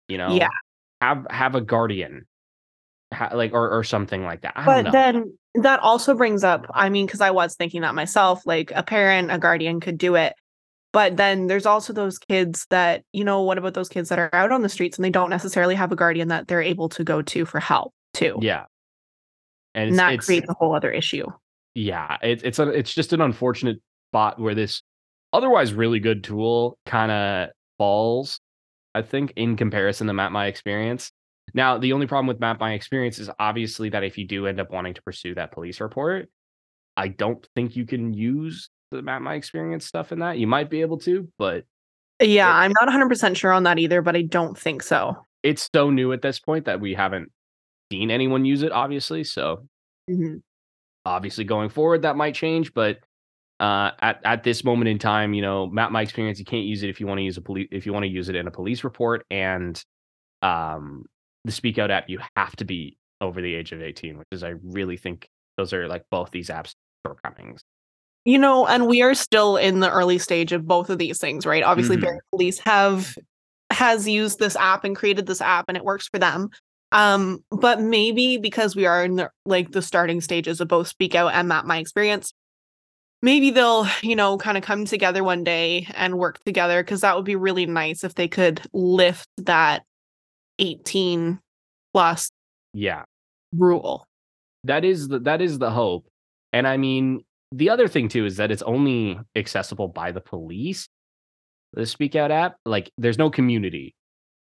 you 0.07 0.17
know 0.17 0.33
Yeah. 0.35 0.49
have 1.01 1.27
have 1.29 1.55
a 1.55 1.61
guardian 1.61 2.25
ha- 3.13 3.31
like 3.33 3.51
or 3.53 3.69
or 3.69 3.83
something 3.83 4.23
like 4.23 4.41
that 4.41 4.53
i 4.55 4.65
But 4.65 4.83
don't 4.83 4.85
know 4.85 4.91
then 4.91 5.37
that 5.63 5.79
also 5.79 6.13
brings 6.13 6.43
up, 6.43 6.67
I 6.75 6.89
mean, 6.89 7.07
because 7.07 7.21
I 7.21 7.31
was 7.31 7.55
thinking 7.55 7.81
that 7.81 7.95
myself, 7.95 8.45
like 8.45 8.71
a 8.75 8.83
parent, 8.83 9.31
a 9.31 9.39
guardian 9.39 9.79
could 9.79 9.97
do 9.97 10.13
it. 10.13 10.33
But 10.91 11.17
then 11.17 11.47
there's 11.47 11.67
also 11.67 11.93
those 11.93 12.17
kids 12.17 12.65
that, 12.71 13.03
you 13.13 13.23
know, 13.23 13.43
what 13.43 13.57
about 13.59 13.75
those 13.75 13.89
kids 13.89 14.09
that 14.09 14.17
are 14.17 14.33
out 14.33 14.51
on 14.51 14.63
the 14.63 14.69
streets 14.69 14.97
and 14.97 15.05
they 15.05 15.11
don't 15.11 15.29
necessarily 15.29 15.75
have 15.75 15.91
a 15.91 15.95
guardian 15.95 16.29
that 16.29 16.47
they're 16.47 16.61
able 16.63 16.89
to 16.89 17.03
go 17.03 17.21
to 17.21 17.45
for 17.45 17.59
help 17.59 17.93
too? 18.13 18.37
yeah 18.41 18.65
and, 19.75 19.83
And 19.83 19.89
it's, 19.89 19.97
that 19.97 20.13
it's 20.13 20.25
creates 20.25 20.49
a 20.49 20.53
whole 20.53 20.73
other 20.75 20.89
issue. 20.91 21.27
yeah 21.75 22.17
it, 22.23 22.41
it's 22.43 22.57
a, 22.57 22.67
it's 22.69 22.91
just 22.93 23.13
an 23.13 23.21
unfortunate 23.21 23.77
spot 24.09 24.39
where 24.39 24.55
this 24.55 24.81
otherwise 25.31 25.73
really 25.73 25.99
good 25.99 26.23
tool 26.23 26.75
kind 26.87 27.11
of 27.11 27.49
falls 27.77 28.39
i 28.95 29.01
think 29.03 29.31
in 29.35 29.55
comparison 29.55 30.07
to 30.07 30.13
map 30.13 30.31
my 30.31 30.47
experience 30.47 31.11
now 31.53 31.77
the 31.77 31.93
only 31.93 32.07
problem 32.07 32.25
with 32.25 32.39
map 32.39 32.59
my 32.59 32.73
experience 32.73 33.19
is 33.19 33.29
obviously 33.37 33.89
that 33.89 34.03
if 34.03 34.17
you 34.17 34.25
do 34.25 34.47
end 34.47 34.59
up 34.59 34.71
wanting 34.71 34.95
to 34.95 35.03
pursue 35.03 35.35
that 35.35 35.51
police 35.51 35.79
report 35.79 36.27
i 36.97 37.07
don't 37.07 37.47
think 37.55 37.75
you 37.75 37.85
can 37.85 38.11
use 38.11 38.69
the 38.91 39.01
map 39.01 39.21
my 39.21 39.35
experience 39.35 39.85
stuff 39.85 40.11
in 40.11 40.19
that 40.19 40.37
you 40.37 40.47
might 40.47 40.69
be 40.69 40.81
able 40.81 40.97
to 40.97 41.27
but 41.37 41.63
Yeah, 42.21 42.49
It- 42.49 42.53
I'm 42.65 42.73
not 42.81 42.89
100% 42.89 43.37
sure 43.37 43.51
on 43.53 43.63
that 43.63 43.79
either, 43.79 44.01
but 44.01 44.15
I 44.15 44.23
don't 44.23 44.57
think 44.57 44.83
so. 44.83 45.25
it's 45.41 45.69
so 45.73 45.89
new 45.89 46.11
at 46.11 46.21
this 46.21 46.37
point 46.39 46.65
that 46.65 46.81
we 46.81 46.93
haven't 46.93 47.31
seen 47.91 48.11
anyone 48.11 48.43
use 48.45 48.61
it 48.61 48.71
obviously 48.73 49.23
so 49.23 49.67
Mhm. 50.09 50.41
obviously 51.05 51.43
going 51.45 51.69
forward 51.69 52.01
that 52.01 52.15
might 52.17 52.35
change 52.35 52.73
but 52.73 52.99
uh, 53.61 53.91
at, 54.01 54.21
at 54.25 54.43
this 54.43 54.63
moment 54.63 54.87
in 54.89 54.99
time 54.99 55.33
you 55.33 55.41
know 55.41 55.65
map 55.67 55.91
my 55.91 56.01
experience 56.01 56.39
you 56.39 56.45
can't 56.45 56.65
use 56.65 56.83
it 56.83 56.89
if 56.89 56.99
you 56.99 57.07
want 57.07 57.17
to 57.19 57.23
use 57.23 57.37
a 57.37 57.41
police 57.41 57.67
if 57.71 57.85
you 57.85 57.93
want 57.93 58.03
to 58.03 58.09
use 58.09 58.27
it 58.29 58.35
in 58.35 58.47
a 58.47 58.51
police 58.51 58.83
report 58.83 59.25
and 59.31 59.81
um 60.41 61.03
the 61.45 61.51
speak 61.51 61.77
out 61.77 61.89
app 61.91 62.09
you 62.09 62.19
have 62.35 62.55
to 62.55 62.65
be 62.65 62.97
over 63.21 63.41
the 63.41 63.53
age 63.55 63.71
of 63.71 63.81
18 63.81 64.17
which 64.17 64.27
is 64.31 64.43
i 64.43 64.53
really 64.63 64.97
think 64.97 65.27
those 65.57 65.73
are 65.73 65.87
like 65.87 66.03
both 66.11 66.31
these 66.31 66.49
apps 66.49 66.73
shortcomings 67.05 67.61
You 68.25 68.37
know, 68.37 68.67
and 68.67 68.87
we 68.87 69.01
are 69.01 69.13
still 69.13 69.57
in 69.57 69.79
the 69.79 69.89
early 69.91 70.19
stage 70.19 70.51
of 70.51 70.67
both 70.67 70.89
of 70.89 70.97
these 70.97 71.19
things, 71.19 71.45
right? 71.45 71.63
Obviously, 71.63 71.97
Mhm. 71.97 72.01
Barrie 72.01 72.19
Police 72.31 72.59
have 72.59 73.15
has 73.71 74.07
used 74.07 74.39
this 74.39 74.55
app 74.55 74.83
and 74.83 74.95
created 74.95 75.25
this 75.27 75.41
app 75.41 75.65
and 75.67 75.77
it 75.77 75.83
works 75.85 76.07
for 76.07 76.19
them. 76.19 76.49
Um, 76.91 77.43
but 77.51 77.79
maybe 77.79 78.37
because 78.37 78.75
we 78.75 78.85
are 78.87 79.05
in 79.05 79.15
the 79.15 79.29
like 79.45 79.71
the 79.71 79.81
starting 79.81 80.21
stages 80.21 80.59
of 80.59 80.67
both 80.67 80.87
Speak 80.87 81.13
Out 81.13 81.33
and 81.33 81.47
Map 81.47 81.65
My 81.65 81.77
Experience, 81.77 82.33
maybe 83.21 83.51
they'll, 83.51 83.85
you 84.01 84.15
know, 84.15 84.37
kind 84.37 84.57
of 84.57 84.63
come 84.63 84.85
together 84.85 85.23
one 85.23 85.43
day 85.43 85.87
and 85.93 86.17
work 86.17 86.39
together 86.45 86.83
because 86.83 87.01
that 87.01 87.15
would 87.15 87.25
be 87.25 87.35
really 87.35 87.67
nice 87.67 88.03
if 88.03 88.15
they 88.15 88.27
could 88.27 88.61
lift 88.73 89.27
that 89.37 89.83
18 90.57 91.39
plus 91.93 92.29
yeah 92.73 93.03
rule. 93.55 94.05
that 94.65 94.83
is 94.83 95.07
the 95.07 95.19
that 95.19 95.41
is 95.41 95.57
the 95.57 95.71
hope 95.71 96.05
and 96.53 96.67
i 96.67 96.75
mean 96.77 97.23
the 97.51 97.69
other 97.69 97.87
thing 97.87 98.07
too 98.07 98.25
is 98.25 98.37
that 98.37 98.51
it's 98.51 98.61
only 98.63 99.19
accessible 99.35 99.87
by 99.87 100.11
the 100.11 100.21
police 100.21 100.87
the 101.73 101.85
speak 101.85 102.15
out 102.15 102.31
app 102.31 102.55
like 102.65 102.91
there's 102.97 103.17
no 103.17 103.29
community 103.29 103.95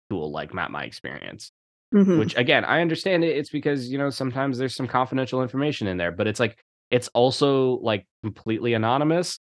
tool 0.10 0.32
like 0.32 0.54
map 0.54 0.72
my 0.72 0.84
experience 0.84 1.52
Mhm. 1.94 2.18
which 2.20 2.36
again 2.36 2.66
i 2.66 2.82
understand 2.82 3.24
it 3.24 3.38
it's 3.38 3.50
because 3.50 3.90
you 3.92 3.98
know 3.98 4.10
sometimes 4.10 4.58
there's 4.58 4.76
some 4.76 4.88
confidential 4.88 5.42
information 5.42 5.88
in 5.88 5.98
there 5.98 6.12
but 6.12 6.28
it's 6.28 6.40
like 6.40 6.58
it's 6.92 7.08
also 7.10 7.78
like 7.80 8.06
completely 8.24 8.74
anonymous 8.74 9.40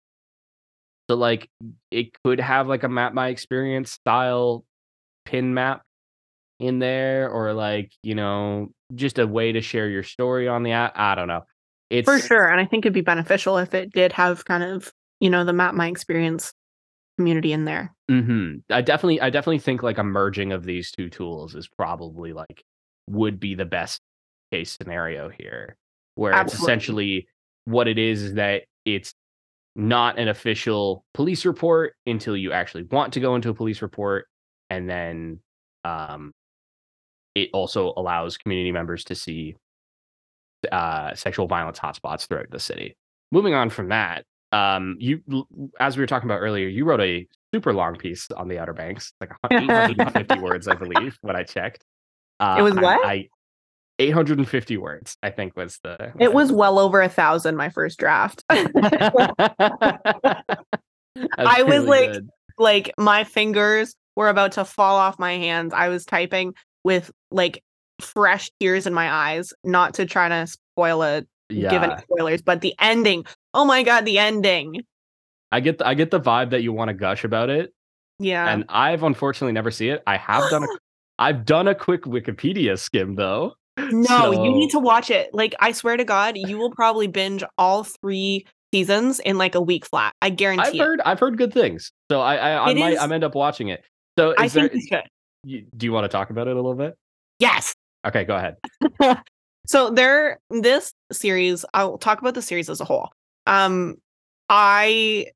so 1.09 1.15
like 1.15 1.49
it 1.91 2.07
could 2.23 2.39
have 2.39 2.67
like 2.67 2.83
a 2.83 2.89
map 2.89 3.13
my 3.13 3.27
experience 3.29 3.91
style 3.91 4.63
pin 5.25 5.53
map 5.53 5.81
in 6.59 6.79
there 6.79 7.29
or 7.29 7.53
like 7.53 7.91
you 8.03 8.15
know 8.15 8.69
just 8.95 9.19
a 9.19 9.27
way 9.27 9.51
to 9.51 9.61
share 9.61 9.89
your 9.89 10.03
story 10.03 10.47
on 10.47 10.63
the 10.63 10.71
app 10.71 10.93
i 10.95 11.15
don't 11.15 11.27
know 11.27 11.41
it's 11.93 12.07
For 12.07 12.19
sure. 12.19 12.49
And 12.49 12.59
I 12.59 12.65
think 12.65 12.85
it'd 12.85 12.93
be 12.93 13.01
beneficial 13.01 13.57
if 13.59 13.73
it 13.73 13.93
did 13.93 14.11
have 14.13 14.45
kind 14.45 14.63
of, 14.63 14.91
you 15.19 15.29
know, 15.29 15.45
the 15.45 15.53
map 15.53 15.75
my 15.75 15.87
experience 15.87 16.51
community 17.17 17.53
in 17.53 17.65
there. 17.65 17.93
hmm 18.09 18.55
I 18.71 18.81
definitely, 18.81 19.21
I 19.21 19.29
definitely 19.29 19.59
think 19.59 19.83
like 19.83 19.99
a 19.99 20.03
merging 20.03 20.51
of 20.51 20.63
these 20.63 20.91
two 20.91 21.09
tools 21.09 21.53
is 21.53 21.67
probably 21.67 22.33
like 22.33 22.63
would 23.07 23.39
be 23.39 23.53
the 23.53 23.65
best 23.65 24.01
case 24.51 24.71
scenario 24.71 25.29
here, 25.29 25.77
where 26.15 26.33
it's 26.41 26.55
essentially 26.55 27.27
what 27.65 27.87
it 27.87 27.99
is 27.99 28.23
is 28.23 28.33
that 28.33 28.63
it's 28.85 29.13
not 29.75 30.17
an 30.17 30.27
official 30.27 31.05
police 31.13 31.45
report 31.45 31.93
until 32.07 32.35
you 32.35 32.51
actually 32.51 32.83
want 32.83 33.13
to 33.13 33.19
go 33.19 33.35
into 33.35 33.49
a 33.49 33.53
police 33.53 33.81
report, 33.83 34.25
and 34.71 34.89
then 34.89 35.39
um, 35.85 36.31
it 37.35 37.49
also 37.53 37.93
allows 37.97 38.37
community 38.37 38.71
members 38.71 39.03
to 39.03 39.15
see 39.15 39.55
uh, 40.71 41.13
sexual 41.15 41.47
violence 41.47 41.79
hotspots 41.79 42.27
throughout 42.27 42.49
the 42.51 42.59
city. 42.59 42.95
Moving 43.31 43.53
on 43.53 43.69
from 43.69 43.89
that, 43.89 44.25
um, 44.51 44.95
you 44.99 45.21
as 45.79 45.97
we 45.97 46.03
were 46.03 46.07
talking 46.07 46.29
about 46.29 46.39
earlier, 46.39 46.67
you 46.67 46.85
wrote 46.85 47.01
a 47.01 47.27
super 47.53 47.73
long 47.73 47.95
piece 47.95 48.29
on 48.31 48.47
the 48.47 48.59
Outer 48.59 48.73
Banks, 48.73 49.13
like 49.19 49.31
850 49.51 50.39
words, 50.41 50.67
I 50.67 50.75
believe, 50.75 51.17
when 51.21 51.35
I 51.35 51.43
checked. 51.43 51.83
Uh, 52.39 52.57
It 52.59 52.61
was 52.61 52.75
what? 52.75 53.05
I, 53.05 53.29
850 53.99 54.77
words, 54.77 55.17
I 55.23 55.29
think 55.31 55.55
was 55.55 55.79
the. 55.83 56.11
It 56.19 56.33
was 56.33 56.51
well 56.51 56.77
over 56.79 57.01
a 57.01 57.09
thousand 57.09 57.55
my 57.55 57.69
first 57.69 57.97
draft. 57.99 58.43
I 58.49 58.67
was 61.63 61.85
like- 61.85 62.15
like 62.59 62.91
my 62.99 63.23
fingers 63.23 63.95
were 64.15 64.29
about 64.29 64.51
to 64.53 64.65
fall 64.65 64.95
off 64.95 65.17
my 65.17 65.33
hands. 65.33 65.73
I 65.73 65.89
was 65.89 66.05
typing 66.05 66.53
with 66.83 67.09
like 67.31 67.63
fresh 68.03 68.51
tears 68.59 68.85
in 68.87 68.93
my 68.93 69.11
eyes, 69.11 69.53
not 69.63 69.93
to 69.95 70.05
try 70.05 70.29
to 70.29 70.45
spoil 70.47 71.01
it, 71.03 71.27
yeah, 71.49 71.69
give 71.69 71.83
any 71.83 72.01
spoilers, 72.01 72.41
but 72.41 72.61
the 72.61 72.73
ending. 72.79 73.25
Oh 73.53 73.65
my 73.65 73.83
god, 73.83 74.05
the 74.05 74.17
ending. 74.19 74.83
I 75.51 75.59
get 75.59 75.77
the, 75.77 75.87
I 75.87 75.93
get 75.93 76.09
the 76.11 76.19
vibe 76.19 76.49
that 76.51 76.63
you 76.63 76.73
want 76.73 76.89
to 76.89 76.93
gush 76.93 77.23
about 77.23 77.49
it, 77.49 77.71
Yeah. 78.19 78.47
and 78.51 78.65
I've 78.69 79.03
unfortunately 79.03 79.53
never 79.53 79.69
seen 79.71 79.91
it. 79.91 80.03
I 80.07 80.17
have 80.17 80.49
done 80.49 80.63
a, 80.63 80.67
I've 81.19 81.45
done 81.45 81.67
a 81.67 81.75
quick 81.75 82.03
Wikipedia 82.03 82.77
skim 82.79 83.15
though. 83.15 83.53
No, 83.77 84.31
you 84.31 84.51
need 84.51 84.69
to 84.71 84.79
watch 84.79 85.09
it. 85.09 85.31
Like, 85.33 85.55
I 85.59 85.71
swear 85.71 85.97
to 85.97 86.03
God, 86.03 86.37
you 86.37 86.57
will 86.59 86.69
probably 86.71 87.07
binge 87.07 87.43
all 87.57 87.83
three 87.83 88.45
seasons 88.71 89.19
in 89.19 89.37
like 89.39 89.55
a 89.55 89.61
week 89.61 89.85
flat. 89.85 90.13
I 90.21 90.29
guarantee 90.29 90.61
I've 90.67 90.73
it. 90.75 90.79
heard 90.79 91.01
I've 91.05 91.19
heard 91.19 91.37
good 91.37 91.53
things, 91.53 91.91
so 92.11 92.19
I 92.21 92.35
I, 92.35 92.69
I 92.69 92.73
might 92.73 92.93
is- 92.93 92.99
I 92.99 93.11
end 93.13 93.23
up 93.23 93.35
watching 93.35 93.69
it. 93.69 93.83
So 94.17 94.33
I 94.37 94.47
there, 94.47 94.69
think 94.69 94.73
you 94.73 94.87
should. 94.87 95.03
you, 95.43 95.65
do 95.75 95.85
you 95.87 95.91
want 95.91 96.03
to 96.05 96.07
talk 96.07 96.29
about 96.29 96.47
it 96.47 96.51
a 96.51 96.55
little 96.55 96.75
bit? 96.75 96.95
Yes. 97.39 97.73
Okay, 98.05 98.23
go 98.25 98.35
ahead. 98.35 98.57
So 99.65 99.89
there, 99.89 100.39
this 100.49 100.93
series, 101.11 101.63
I'll 101.73 101.97
talk 101.97 102.19
about 102.19 102.33
the 102.33 102.41
series 102.41 102.69
as 102.69 102.81
a 102.81 102.85
whole. 102.85 103.09
Um, 103.47 103.95
I 104.49 105.27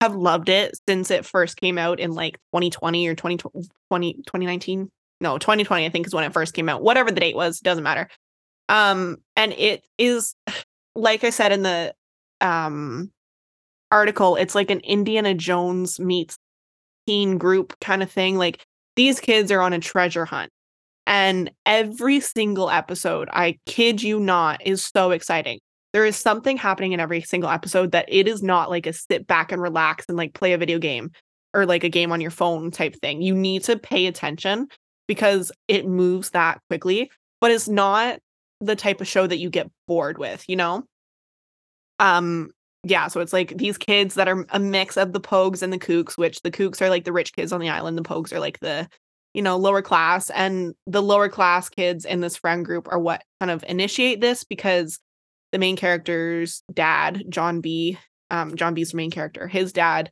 have 0.00 0.14
loved 0.14 0.48
it 0.48 0.76
since 0.88 1.10
it 1.10 1.24
first 1.24 1.56
came 1.56 1.78
out 1.78 2.00
in 2.00 2.12
like 2.12 2.38
2020 2.52 3.08
or 3.08 3.14
2020, 3.14 4.14
2019. 4.14 4.90
No, 5.20 5.38
2020, 5.38 5.86
I 5.86 5.88
think 5.90 6.06
is 6.06 6.14
when 6.14 6.24
it 6.24 6.32
first 6.32 6.54
came 6.54 6.68
out. 6.68 6.82
Whatever 6.82 7.10
the 7.10 7.20
date 7.20 7.36
was, 7.36 7.60
doesn't 7.60 7.84
matter. 7.84 8.08
Um, 8.68 9.18
and 9.36 9.52
it 9.52 9.84
is, 9.96 10.34
like 10.94 11.22
I 11.24 11.30
said 11.30 11.52
in 11.52 11.62
the 11.62 11.94
um 12.40 13.10
article, 13.90 14.36
it's 14.36 14.54
like 14.54 14.70
an 14.70 14.80
Indiana 14.80 15.34
Jones 15.34 15.98
meets 15.98 16.36
teen 17.06 17.38
group 17.38 17.78
kind 17.80 18.02
of 18.02 18.10
thing. 18.10 18.36
Like 18.36 18.64
these 18.96 19.20
kids 19.20 19.50
are 19.52 19.60
on 19.60 19.72
a 19.72 19.78
treasure 19.78 20.24
hunt 20.24 20.50
And 21.08 21.50
every 21.64 22.20
single 22.20 22.68
episode, 22.68 23.30
I 23.32 23.58
kid 23.64 24.02
you 24.02 24.20
not, 24.20 24.64
is 24.66 24.84
so 24.84 25.10
exciting. 25.10 25.58
There 25.94 26.04
is 26.04 26.16
something 26.16 26.58
happening 26.58 26.92
in 26.92 27.00
every 27.00 27.22
single 27.22 27.48
episode 27.48 27.92
that 27.92 28.04
it 28.08 28.28
is 28.28 28.42
not 28.42 28.68
like 28.68 28.86
a 28.86 28.92
sit 28.92 29.26
back 29.26 29.50
and 29.50 29.60
relax 29.60 30.04
and 30.06 30.18
like 30.18 30.34
play 30.34 30.52
a 30.52 30.58
video 30.58 30.78
game 30.78 31.10
or 31.54 31.64
like 31.64 31.82
a 31.82 31.88
game 31.88 32.12
on 32.12 32.20
your 32.20 32.30
phone 32.30 32.70
type 32.70 32.94
thing. 33.00 33.22
You 33.22 33.34
need 33.34 33.64
to 33.64 33.78
pay 33.78 34.06
attention 34.06 34.68
because 35.06 35.50
it 35.66 35.86
moves 35.88 36.28
that 36.30 36.60
quickly, 36.68 37.10
but 37.40 37.50
it's 37.50 37.68
not 37.68 38.18
the 38.60 38.76
type 38.76 39.00
of 39.00 39.08
show 39.08 39.26
that 39.26 39.38
you 39.38 39.48
get 39.48 39.70
bored 39.86 40.18
with, 40.18 40.44
you 40.46 40.56
know? 40.56 40.84
Um 41.98 42.50
yeah, 42.84 43.08
so 43.08 43.20
it's 43.20 43.32
like 43.32 43.56
these 43.56 43.78
kids 43.78 44.14
that 44.14 44.28
are 44.28 44.44
a 44.50 44.58
mix 44.58 44.98
of 44.98 45.12
the 45.14 45.20
Pogues 45.20 45.62
and 45.62 45.72
the 45.72 45.78
Kooks, 45.78 46.18
which 46.18 46.42
the 46.42 46.50
Kooks 46.50 46.82
are 46.82 46.90
like 46.90 47.04
the 47.04 47.12
rich 47.12 47.32
kids 47.32 47.50
on 47.50 47.60
the 47.60 47.70
island, 47.70 47.96
the 47.96 48.02
Pogues 48.02 48.32
are 48.32 48.40
like 48.40 48.60
the 48.60 48.86
you 49.38 49.42
know, 49.42 49.56
lower 49.56 49.82
class 49.82 50.30
and 50.30 50.74
the 50.88 51.00
lower 51.00 51.28
class 51.28 51.68
kids 51.68 52.04
in 52.04 52.20
this 52.20 52.36
friend 52.36 52.64
group 52.64 52.88
are 52.90 52.98
what 52.98 53.22
kind 53.38 53.52
of 53.52 53.64
initiate 53.68 54.20
this 54.20 54.42
because 54.42 54.98
the 55.52 55.58
main 55.58 55.76
character's 55.76 56.64
dad, 56.74 57.22
John 57.28 57.60
B, 57.60 57.96
um 58.32 58.56
John 58.56 58.74
B's 58.74 58.92
main 58.94 59.12
character, 59.12 59.46
his 59.46 59.72
dad 59.72 60.10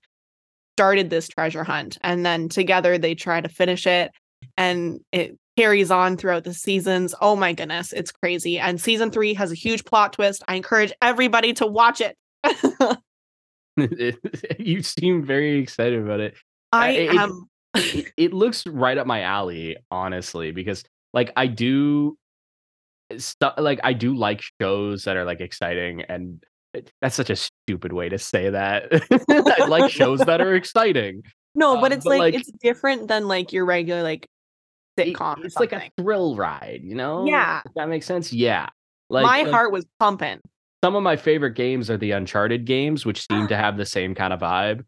started 0.76 1.10
this 1.10 1.26
treasure 1.26 1.64
hunt 1.64 1.98
and 2.02 2.24
then 2.24 2.48
together 2.48 2.98
they 2.98 3.16
try 3.16 3.40
to 3.40 3.48
finish 3.48 3.84
it 3.84 4.12
and 4.56 5.00
it 5.10 5.36
carries 5.56 5.90
on 5.90 6.16
throughout 6.16 6.44
the 6.44 6.54
seasons. 6.54 7.12
Oh 7.20 7.34
my 7.34 7.52
goodness, 7.52 7.92
it's 7.92 8.12
crazy. 8.12 8.60
And 8.60 8.80
season 8.80 9.10
3 9.10 9.34
has 9.34 9.50
a 9.50 9.56
huge 9.56 9.84
plot 9.84 10.12
twist. 10.12 10.44
I 10.46 10.54
encourage 10.54 10.92
everybody 11.02 11.52
to 11.54 11.66
watch 11.66 12.00
it. 12.00 12.16
you 14.60 14.82
seem 14.84 15.24
very 15.24 15.58
excited 15.58 16.00
about 16.00 16.20
it. 16.20 16.36
I 16.70 16.90
it, 16.90 17.10
am 17.16 17.48
It, 17.76 18.12
it 18.16 18.32
looks 18.32 18.66
right 18.66 18.96
up 18.98 19.06
my 19.06 19.22
alley, 19.22 19.76
honestly, 19.90 20.52
because 20.52 20.82
like 21.12 21.32
I 21.36 21.46
do 21.46 22.16
stuff 23.18 23.54
like 23.58 23.80
I 23.84 23.92
do 23.92 24.14
like 24.16 24.42
shows 24.60 25.04
that 25.04 25.16
are 25.16 25.24
like 25.24 25.40
exciting 25.40 26.02
and 26.02 26.42
that's 27.00 27.14
such 27.14 27.30
a 27.30 27.36
stupid 27.36 27.92
way 27.92 28.08
to 28.08 28.18
say 28.18 28.50
that. 28.50 28.92
I 29.60 29.66
like 29.66 29.90
shows 30.00 30.20
that 30.20 30.40
are 30.40 30.54
exciting. 30.54 31.22
No, 31.54 31.80
but 31.80 31.92
Uh, 31.92 31.94
it's 31.96 32.04
but, 32.04 32.10
like, 32.10 32.20
like- 32.20 32.34
it's 32.34 32.50
different 32.62 33.08
than 33.08 33.28
like 33.28 33.52
your 33.52 33.64
regular 33.64 34.02
like 34.02 34.26
sitcom. 34.98 35.44
it's 35.44 35.56
like 35.56 35.72
a 35.72 35.88
thrill 35.98 36.36
ride, 36.36 36.80
you 36.82 36.94
know? 36.94 37.26
Yeah. 37.26 37.62
If 37.64 37.72
that 37.74 37.88
makes 37.88 38.06
sense. 38.06 38.32
Yeah. 38.32 38.68
Like 39.08 39.24
my 39.24 39.42
like, 39.42 39.52
heart 39.52 39.72
was 39.72 39.86
pumping. 40.00 40.40
some 40.84 40.96
of 40.96 41.02
my 41.02 41.16
favorite 41.16 41.54
games 41.54 41.88
are 41.90 41.96
the 41.96 42.10
Uncharted 42.10 42.64
games, 42.66 43.06
which 43.06 43.26
seem 43.26 43.46
to 43.48 43.56
have 43.64 43.76
the 43.76 43.86
same 43.86 44.14
kind 44.14 44.32
of 44.32 44.40
vibe. 44.40 44.84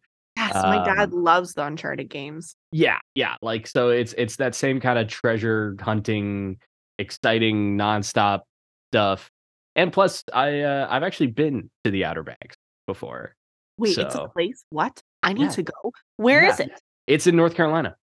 Yes, 0.55 0.65
my 0.65 0.85
dad 0.85 1.13
Um, 1.13 1.23
loves 1.25 1.55
the 1.55 1.65
Uncharted 1.65 2.09
games. 2.09 2.57
Yeah, 2.73 2.99
yeah. 3.15 3.37
Like 3.43 3.67
so 3.67 3.91
it's 3.91 4.13
it's 4.19 4.37
that 4.37 4.55
same 4.55 4.81
kind 4.81 4.99
of 4.99 5.09
treasure 5.09 5.77
hunting, 5.81 6.59
exciting 6.99 7.77
nonstop 7.77 8.43
stuff. 8.93 9.31
And 9.77 9.93
plus 9.93 10.25
I 10.33 10.61
uh 10.63 10.87
I've 10.91 11.03
actually 11.03 11.29
been 11.29 11.71
to 11.85 11.91
the 11.91 12.05
Outer 12.05 12.23
Banks 12.23 12.57
before. 12.87 13.35
Wait, 13.79 13.97
it's 13.97 14.15
a 14.15 14.29
place? 14.29 14.65
What? 14.71 15.01
I 15.23 15.33
need 15.33 15.43
Yeah. 15.43 15.49
to 15.51 15.63
go. 15.63 15.93
Where 16.17 16.45
is 16.45 16.59
Yeah. 16.59 16.67
it? 16.67 16.73
It's 17.07 17.27
in 17.27 17.37
North 17.37 17.55
Carolina. 17.55 17.97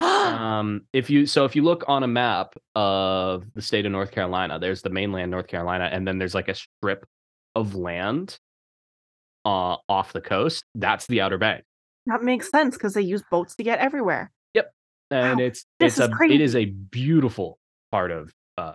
Um 0.00 0.82
if 0.92 1.10
you 1.10 1.26
so 1.26 1.44
if 1.44 1.54
you 1.56 1.62
look 1.62 1.84
on 1.88 2.02
a 2.02 2.06
map 2.08 2.54
of 2.74 3.44
the 3.54 3.62
state 3.62 3.84
of 3.86 3.92
North 3.92 4.10
Carolina, 4.12 4.58
there's 4.58 4.82
the 4.82 4.90
mainland 4.90 5.30
North 5.30 5.46
Carolina 5.48 5.88
and 5.92 6.06
then 6.06 6.18
there's 6.18 6.34
like 6.34 6.48
a 6.48 6.54
strip 6.54 7.04
of 7.54 7.74
land 7.74 8.38
uh 9.44 9.76
off 9.88 10.12
the 10.12 10.20
coast. 10.20 10.64
That's 10.74 11.06
the 11.06 11.20
Outer 11.22 11.38
Banks. 11.38 11.64
That 12.06 12.22
makes 12.22 12.50
sense 12.50 12.76
because 12.76 12.94
they 12.94 13.02
use 13.02 13.22
boats 13.30 13.54
to 13.56 13.62
get 13.62 13.78
everywhere. 13.78 14.30
Yep, 14.54 14.72
and 15.10 15.38
Wow, 15.38 15.44
it's 15.46 15.64
this 15.78 15.98
it's 15.98 16.12
a 16.12 16.24
it 16.24 16.40
is 16.40 16.54
a 16.56 16.66
beautiful 16.66 17.58
part 17.90 18.10
of 18.10 18.32
uh 18.58 18.72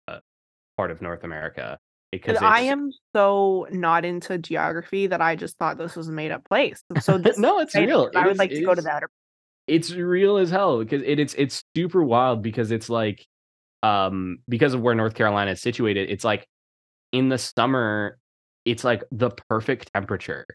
part 0.78 0.92
of 0.92 1.02
North 1.02 1.24
America 1.24 1.78
because 2.12 2.38
I 2.42 2.62
am 2.62 2.92
so 3.16 3.68
not 3.72 4.06
into 4.06 4.38
geography 4.38 5.08
that 5.08 5.22
I 5.22 5.36
just 5.36 5.58
thought 5.58 5.78
this 5.78 5.96
was 5.96 6.08
a 6.08 6.12
made 6.12 6.32
up 6.32 6.46
place. 6.48 6.82
So 7.02 7.18
this 7.20 7.38
no 7.38 7.60
it's 7.60 7.76
real 7.76 8.10
I 8.16 8.22
It 8.22 8.24
would 8.26 8.32
is- 8.34 8.38
like 8.38 8.50
to 8.52 8.62
go 8.64 8.74
to 8.74 8.80
is- 8.80 8.86
the 8.86 8.92
outer. 8.92 9.10
it's 9.68 9.92
real 9.92 10.38
as 10.38 10.50
hell 10.50 10.80
because 10.80 11.02
it, 11.02 11.20
it's 11.20 11.34
it's 11.36 11.64
super 11.76 12.04
wild 12.04 12.42
because 12.42 12.72
it's 12.72 12.90
like 12.90 13.26
um 13.84 14.38
because 14.48 14.74
of 14.74 14.82
where 14.82 14.96
North 14.96 15.14
Carolina 15.16 15.52
is 15.52 15.62
situated 15.62 16.10
it's 16.10 16.24
like 16.24 16.48
in 17.12 17.30
the 17.30 17.38
summer 17.38 18.18
it's 18.66 18.84
like 18.84 19.04
the 19.12 19.30
perfect 19.50 19.92
temperature 19.94 20.46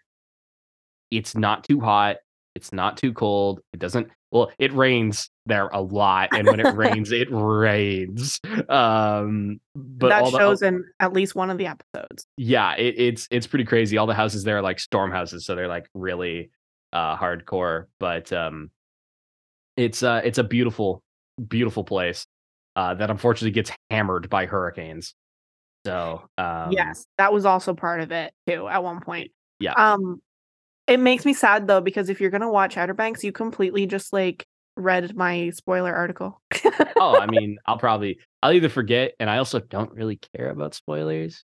it's 1.11 1.35
not 1.37 1.65
too 1.65 1.81
hot 1.81 2.17
it's 2.55 2.73
not 2.73 2.97
too 2.97 3.13
cold 3.13 3.61
it 3.73 3.79
doesn't 3.79 4.09
well 4.31 4.51
it 4.59 4.73
rains 4.73 5.31
there 5.47 5.69
a 5.69 5.81
lot 5.81 6.29
and 6.33 6.47
when 6.47 6.61
it 6.61 6.75
rains 6.75 7.13
it 7.13 7.29
rains 7.31 8.41
um 8.69 9.61
but 9.75 10.09
that 10.09 10.23
all 10.23 10.31
the, 10.31 10.39
shows 10.39 10.63
in 10.63 10.85
at 11.01 11.13
least 11.13 11.35
one 11.35 11.51
of 11.51 11.59
the 11.59 11.67
episodes. 11.67 12.27
yeah 12.37 12.75
it, 12.75 12.95
it's 12.99 13.29
it's 13.31 13.47
pretty 13.47 13.65
crazy 13.65 13.97
all 13.97 14.07
the 14.07 14.15
houses 14.15 14.45
there 14.45 14.59
are 14.59 14.63
like 14.63 14.81
storm 14.81 15.11
houses 15.11 15.45
so 15.45 15.55
they're 15.55 15.69
like 15.69 15.89
really 15.95 16.51
uh 16.93 17.17
hardcore 17.17 17.87
but 17.99 18.33
um 18.33 18.71
it's 19.77 20.03
uh 20.03 20.21
it's 20.25 20.39
a 20.39 20.45
beautiful 20.45 21.03
beautiful 21.49 21.85
place 21.85 22.27
uh 22.77 22.95
that 22.95 23.11
unfortunately 23.11 23.53
gets 23.53 23.71
hammered 23.91 24.29
by 24.29 24.47
hurricanes 24.47 25.15
so 25.85 26.29
um 26.37 26.73
yes, 26.73 27.07
that 27.19 27.33
was 27.33 27.47
also 27.47 27.75
part 27.75 28.01
of 28.01 28.13
it 28.13 28.33
too 28.47 28.69
at 28.69 28.83
one 28.83 29.01
point. 29.01 29.31
Yeah. 29.59 29.73
Um, 29.73 30.21
it 30.91 31.01
makes 31.01 31.25
me 31.25 31.33
sad 31.33 31.67
though 31.67 31.81
because 31.81 32.11
if 32.11 32.21
you're 32.21 32.31
gonna 32.31 32.51
watch 32.51 32.77
Outer 32.77 32.93
Banks, 32.95 33.25
you 33.25 33.33
completely 33.33 33.87
just 33.87 34.13
like 34.13 34.47
read 34.77 35.15
my 35.17 35.51
spoiler 35.51 35.95
article. 35.95 36.41
oh 36.97 37.19
i 37.19 37.27
mean 37.31 37.59
i'll 37.67 37.77
probably 37.77 38.19
i'll 38.43 38.53
either 38.53 38.69
forget 38.69 39.13
and 39.21 39.29
i 39.29 39.37
also 39.39 39.59
don't 39.59 39.93
really 39.93 40.19
care 40.35 40.49
about 40.49 40.75
spoilers 40.75 41.45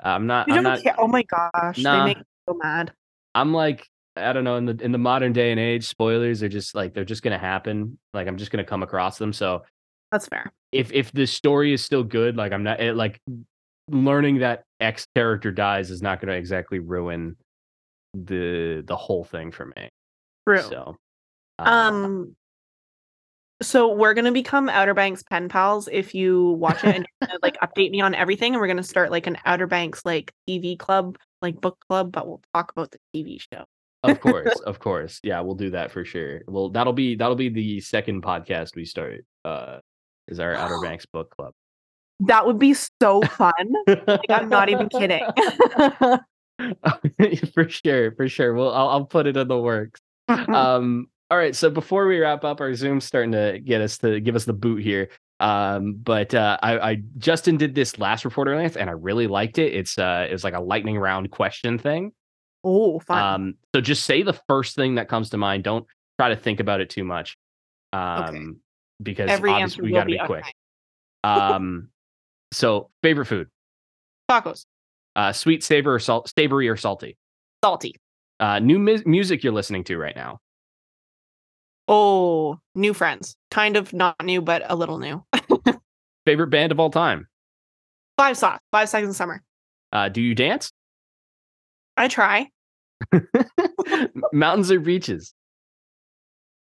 i'm 0.00 0.26
not 0.26 0.46
You 0.46 0.54
i'm 0.54 0.62
don't 0.62 0.72
not 0.74 0.82
care. 0.82 0.94
Oh 0.98 1.08
my 1.08 1.22
gosh, 1.24 1.78
Nah. 1.78 1.98
they 2.00 2.04
make 2.10 2.18
me 2.18 2.24
so 2.48 2.54
mad. 2.62 2.92
i'm 3.34 3.52
like 3.52 3.88
i 4.14 4.32
don't 4.32 4.44
know 4.44 4.56
in 4.56 4.66
the 4.66 4.76
in 4.84 4.92
the 4.92 4.98
modern 4.98 5.32
day 5.32 5.50
and 5.50 5.58
age 5.58 5.86
spoilers 5.86 6.42
are 6.42 6.48
just 6.48 6.74
like 6.74 6.92
they're 6.94 7.04
just 7.04 7.22
gonna 7.22 7.38
happen 7.38 7.98
like 8.14 8.28
i'm 8.28 8.36
just 8.36 8.52
gonna 8.52 8.62
come 8.62 8.82
across 8.84 9.18
them 9.18 9.32
so 9.32 9.62
That's 10.12 10.28
fair. 10.28 10.52
if 10.70 10.92
if 10.92 11.10
the 11.12 11.26
story 11.26 11.72
is 11.72 11.82
still 11.82 12.04
good, 12.04 12.36
like 12.36 12.52
I'm 12.52 12.62
not 12.62 12.80
it, 12.80 12.94
like 12.94 13.20
learning 13.88 14.38
that 14.40 14.64
X 14.80 15.06
character 15.14 15.50
dies 15.50 15.90
is 15.90 16.02
not 16.02 16.20
going 16.20 16.28
to 16.28 16.34
exactly 16.36 16.78
ruin 16.78 17.36
the 18.14 18.82
the 18.86 18.96
whole 18.96 19.24
thing 19.24 19.50
for 19.52 19.66
me. 19.66 19.88
True. 20.46 20.62
So, 20.62 20.96
uh, 21.58 21.62
Um. 21.62 22.36
So 23.62 23.92
we're 23.92 24.14
gonna 24.14 24.32
become 24.32 24.70
Outer 24.70 24.94
Banks 24.94 25.22
pen 25.22 25.50
pals 25.50 25.86
if 25.92 26.14
you 26.14 26.52
watch 26.52 26.82
it 26.82 26.96
and 26.96 27.06
you're 27.20 27.28
gonna, 27.28 27.38
like 27.42 27.60
update 27.60 27.90
me 27.90 28.00
on 28.00 28.14
everything, 28.14 28.54
and 28.54 28.60
we're 28.60 28.68
gonna 28.68 28.82
start 28.82 29.10
like 29.10 29.26
an 29.26 29.36
Outer 29.44 29.66
Banks 29.66 30.02
like 30.04 30.32
TV 30.48 30.78
club, 30.78 31.18
like 31.42 31.60
book 31.60 31.78
club, 31.88 32.10
but 32.10 32.26
we'll 32.26 32.40
talk 32.54 32.72
about 32.72 32.90
the 32.90 32.98
TV 33.14 33.38
show. 33.52 33.64
of 34.02 34.18
course, 34.20 34.58
of 34.66 34.78
course, 34.78 35.20
yeah, 35.22 35.40
we'll 35.40 35.54
do 35.54 35.70
that 35.70 35.90
for 35.90 36.06
sure. 36.06 36.40
Well, 36.48 36.70
that'll 36.70 36.94
be 36.94 37.16
that'll 37.16 37.36
be 37.36 37.50
the 37.50 37.80
second 37.80 38.22
podcast 38.22 38.76
we 38.76 38.86
start. 38.86 39.26
Uh, 39.44 39.80
is 40.26 40.40
our 40.40 40.54
Outer 40.54 40.80
Banks 40.82 41.04
book 41.04 41.28
club? 41.36 41.52
That 42.20 42.46
would 42.46 42.58
be 42.58 42.74
so 42.74 43.20
fun. 43.22 43.52
like, 43.86 44.20
I'm 44.30 44.48
not 44.48 44.68
even 44.68 44.88
kidding. 44.88 45.26
for 47.54 47.68
sure, 47.68 48.12
for 48.12 48.28
sure. 48.28 48.54
Well, 48.54 48.72
I'll 48.72 48.88
I'll 48.88 49.04
put 49.04 49.26
it 49.26 49.36
in 49.36 49.48
the 49.48 49.58
works. 49.58 50.00
um 50.28 51.08
all 51.30 51.38
right 51.38 51.56
so 51.56 51.70
before 51.70 52.06
we 52.06 52.18
wrap 52.18 52.44
up 52.44 52.60
our 52.60 52.74
zoom's 52.74 53.04
starting 53.04 53.32
to 53.32 53.58
get 53.64 53.80
us 53.80 53.98
to 53.98 54.20
give 54.20 54.36
us 54.36 54.44
the 54.44 54.52
boot 54.52 54.80
here 54.82 55.08
um 55.40 55.94
but 55.94 56.32
uh 56.34 56.56
i, 56.62 56.90
I 56.90 57.02
justin 57.18 57.56
did 57.56 57.74
this 57.74 57.98
last 57.98 58.24
reporter 58.24 58.52
rants 58.52 58.76
and 58.76 58.88
i 58.88 58.92
really 58.92 59.26
liked 59.26 59.58
it 59.58 59.74
it's 59.74 59.98
uh 59.98 60.26
it 60.28 60.32
was 60.32 60.44
like 60.44 60.54
a 60.54 60.60
lightning 60.60 60.98
round 60.98 61.30
question 61.32 61.78
thing 61.78 62.12
oh, 62.62 63.00
fun. 63.00 63.18
um 63.22 63.54
so 63.74 63.80
just 63.80 64.04
say 64.04 64.22
the 64.22 64.38
first 64.48 64.76
thing 64.76 64.96
that 64.96 65.08
comes 65.08 65.30
to 65.30 65.36
mind 65.36 65.64
don't 65.64 65.86
try 66.18 66.28
to 66.28 66.36
think 66.36 66.60
about 66.60 66.80
it 66.80 66.90
too 66.90 67.04
much 67.04 67.36
um 67.92 68.24
Okay. 68.24 68.38
because 69.02 69.30
Every 69.30 69.50
obviously 69.50 69.82
we 69.82 69.92
gotta 69.92 70.06
be 70.06 70.12
be 70.12 70.26
quick 70.26 70.44
um 71.24 71.88
so 72.52 72.90
favorite 73.02 73.26
food 73.26 73.48
Tacos, 74.30 74.64
uh 75.16 75.32
sweet 75.32 75.62
savor 75.64 75.94
or 75.94 75.98
salt 75.98 76.30
savory 76.36 76.68
or 76.68 76.76
salty 76.76 77.16
salty. 77.64 77.94
uh 78.40 78.58
new 78.58 78.78
mu- 78.78 79.02
music 79.06 79.42
you're 79.42 79.52
listening 79.52 79.84
to 79.84 79.96
right 79.98 80.16
now 80.16 80.38
Oh, 81.92 82.60
new 82.76 82.94
friends. 82.94 83.34
Kind 83.50 83.76
of 83.76 83.92
not 83.92 84.14
new, 84.22 84.40
but 84.40 84.62
a 84.70 84.76
little 84.76 84.98
new. 85.00 85.24
favorite 86.24 86.46
band 86.48 86.70
of 86.70 86.78
all 86.78 86.90
time 86.90 87.26
Five 88.16 88.36
sauce. 88.36 88.60
Five 88.70 88.88
seconds 88.88 89.10
of 89.10 89.16
summer. 89.16 89.42
uh 89.92 90.08
do 90.08 90.20
you 90.22 90.34
dance 90.34 90.70
I 91.96 92.08
try. 92.08 92.48
Mountains 94.32 94.70
or 94.70 94.78
beaches? 94.80 95.34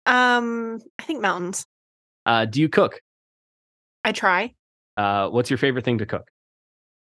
Um, 0.07 0.80
I 0.98 1.02
think 1.04 1.20
mountains. 1.22 1.64
Uh, 2.26 2.44
do 2.44 2.61
you 2.61 2.68
cook? 2.68 3.00
I 4.04 4.12
try. 4.12 4.54
Uh, 4.96 5.28
what's 5.30 5.50
your 5.50 5.57
favorite 5.59 5.85
thing 5.85 5.98
to 5.98 6.07
cook? 6.07 6.28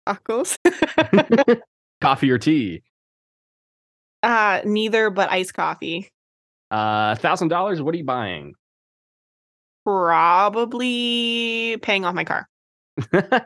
Tacos. 0.06 0.56
Coffee 2.00 2.30
or 2.30 2.38
tea? 2.38 2.82
uh, 4.22 4.60
neither, 4.64 5.10
but 5.10 5.30
iced 5.30 5.54
coffee. 5.54 6.10
Uh, 6.70 7.14
thousand 7.16 7.48
dollars. 7.48 7.82
What 7.82 7.94
are 7.94 7.98
you 7.98 8.04
buying? 8.04 8.54
Probably 9.84 11.76
paying 11.82 12.04
off 12.04 12.14
my 12.14 12.24
car. 12.24 12.48
uh, 13.12 13.40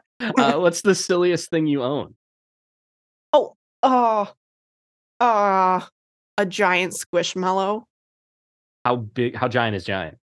what's 0.58 0.82
the 0.82 0.94
silliest 0.94 1.50
thing 1.50 1.66
you 1.66 1.82
own? 1.82 2.14
Oh, 3.32 3.56
uh, 3.82 4.26
a 5.20 6.46
giant 6.46 6.94
squishmallow. 6.94 7.84
How 8.84 8.96
big? 8.96 9.34
How 9.34 9.48
giant 9.48 9.76
is 9.76 9.84
giant? 9.84 10.18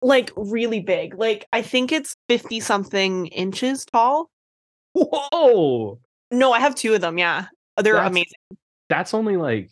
Like 0.00 0.30
really 0.34 0.80
big. 0.80 1.14
Like 1.14 1.46
I 1.52 1.62
think 1.62 1.92
it's 1.92 2.16
50 2.28 2.60
something 2.60 3.26
inches 3.28 3.84
tall. 3.84 4.31
Whoa! 4.94 5.98
No, 6.30 6.52
I 6.52 6.60
have 6.60 6.74
two 6.74 6.94
of 6.94 7.00
them. 7.00 7.18
Yeah. 7.18 7.46
They're 7.82 7.94
That's- 7.94 8.10
amazing. 8.10 8.38
That's 8.88 9.14
only 9.14 9.36
like 9.38 9.70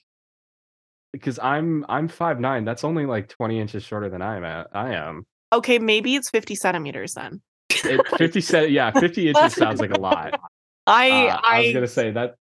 because 1.12 1.38
I'm 1.38 1.84
I'm 1.88 2.08
five 2.08 2.40
nine. 2.40 2.64
That's 2.64 2.84
only 2.84 3.04
like 3.06 3.28
twenty 3.28 3.60
inches 3.60 3.82
shorter 3.82 4.08
than 4.08 4.22
I 4.22 4.36
am. 4.36 4.44
At, 4.44 4.68
I 4.72 4.94
am. 4.94 5.24
Okay, 5.52 5.78
maybe 5.78 6.14
it's 6.14 6.30
50 6.30 6.54
centimeters 6.54 7.14
then. 7.14 7.42
It, 7.84 8.00
Fifty 8.16 8.40
cent. 8.40 8.70
Yeah, 8.70 8.90
fifty 8.92 9.28
inches 9.28 9.54
sounds 9.54 9.80
like 9.80 9.90
a 9.90 10.00
lot. 10.00 10.40
I 10.86 11.10
Uh, 11.28 11.40
I 11.42 11.56
I 11.56 11.60
was 11.64 11.72
gonna 11.74 11.86
say 11.88 12.10
that. 12.12 12.36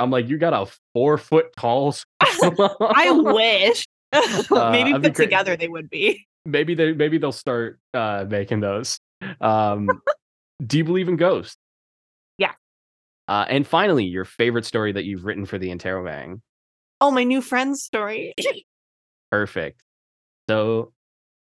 I'm 0.00 0.10
like, 0.10 0.28
you 0.28 0.38
got 0.38 0.52
a 0.54 0.66
four 0.94 1.18
foot 1.18 1.46
tall. 1.56 1.94
I 2.20 3.10
wish. 3.12 3.84
maybe 4.50 4.92
put 4.94 5.02
great. 5.02 5.14
together 5.14 5.56
they 5.56 5.68
would 5.68 5.90
be. 5.90 6.26
maybe 6.46 6.74
they 6.74 6.92
maybe 6.92 7.18
they'll 7.18 7.30
start 7.32 7.78
uh 7.94 8.24
making 8.28 8.60
those. 8.60 8.98
Um, 9.40 9.88
do 10.66 10.78
you 10.78 10.84
believe 10.84 11.08
in 11.08 11.16
ghosts? 11.16 11.56
Yeah. 13.28 13.34
Uh, 13.40 13.44
and 13.48 13.66
finally, 13.66 14.04
your 14.04 14.24
favorite 14.24 14.64
story 14.64 14.92
that 14.92 15.04
you've 15.04 15.24
written 15.24 15.46
for 15.46 15.58
the 15.58 15.68
Interrobang. 15.68 16.40
Oh, 17.00 17.10
my 17.10 17.24
new 17.24 17.40
friend's 17.40 17.82
story. 17.82 18.34
Perfect. 19.30 19.80
So 20.48 20.92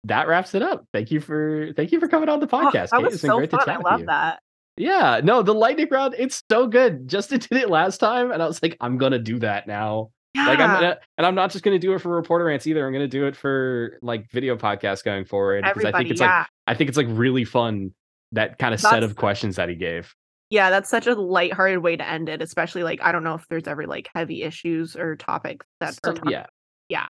that 0.06 0.28
wraps 0.28 0.54
it 0.54 0.62
up. 0.62 0.86
Thank 0.94 1.12
you 1.12 1.20
for 1.20 1.72
thank 1.76 1.92
you 1.92 2.00
for 2.00 2.08
coming 2.08 2.30
on 2.30 2.40
the 2.40 2.46
Oh, 2.48 2.50
podcast. 2.50 2.90
that 2.90 3.02
was 3.02 3.14
It's 3.14 3.22
been 3.22 3.30
so 3.32 3.38
great 3.38 3.50
to 3.52 3.58
fun. 3.58 3.70
I 3.70 3.78
love 3.78 4.06
that. 4.06 4.40
Yeah, 4.78 5.22
no, 5.24 5.42
the 5.44 5.54
lightning 5.54 5.88
round, 5.92 6.16
it's 6.18 6.42
so 6.50 6.68
good. 6.68 7.08
Justin 7.08 7.40
did 7.50 7.54
it 7.54 7.70
last 7.70 8.00
time, 8.00 8.32
and 8.32 8.42
I 8.42 8.48
was 8.48 8.62
like, 8.64 8.76
I'm 8.82 8.98
gonna 8.98 9.20
do 9.20 9.40
that 9.40 9.68
now. 9.68 10.12
Like 10.36 10.60
I'm 10.60 10.72
Yeah. 10.72 10.74
gonna, 10.82 10.98
and 11.18 11.28
I'm 11.28 11.36
not 11.36 11.52
just 11.52 11.64
gonna 11.64 11.78
do 11.80 11.94
it 11.94 12.00
for 12.00 12.10
reporter 12.10 12.46
rants 12.46 12.66
either. 12.68 12.86
I'm 12.86 12.92
gonna 12.94 13.08
do 13.08 13.28
it 13.28 13.36
for 13.36 14.00
like 14.02 14.30
video 14.32 14.56
podcasts 14.58 15.04
going 15.04 15.26
forward 15.26 15.64
because 15.64 15.86
I 15.86 15.92
think 15.98 16.10
it's 16.10 16.22
yeah. 16.22 16.40
like 16.40 16.48
I 16.68 16.74
think 16.74 16.88
it's 16.90 16.98
like 16.98 17.08
really 17.10 17.46
fun 17.46 17.94
that 18.32 18.58
kind 18.58 18.74
of 18.74 18.80
set 18.80 19.04
of 19.04 19.16
questions 19.16 19.58
that 19.58 19.70
he 19.70 19.76
gave. 19.76 20.14
Yeah, 20.54 20.70
that's 20.70 20.88
such 20.88 21.08
a 21.08 21.16
lighthearted 21.16 21.80
way 21.80 21.98
to 21.98 22.08
end 22.08 22.30
it, 22.30 22.40
especially 22.40 22.84
like 22.84 23.02
I 23.02 23.12
don't 23.12 23.24
know 23.24 23.34
if 23.34 23.48
there's 23.50 23.68
ever 23.68 23.88
like 23.88 24.08
heavy 24.14 24.44
issues 24.44 24.96
or 24.96 25.16
topics 25.16 25.66
that 25.80 25.90
are 25.90 25.98
Some- 26.06 26.16
talked- 26.18 26.30
yeah, 26.32 26.46
Yeah. 26.90 27.08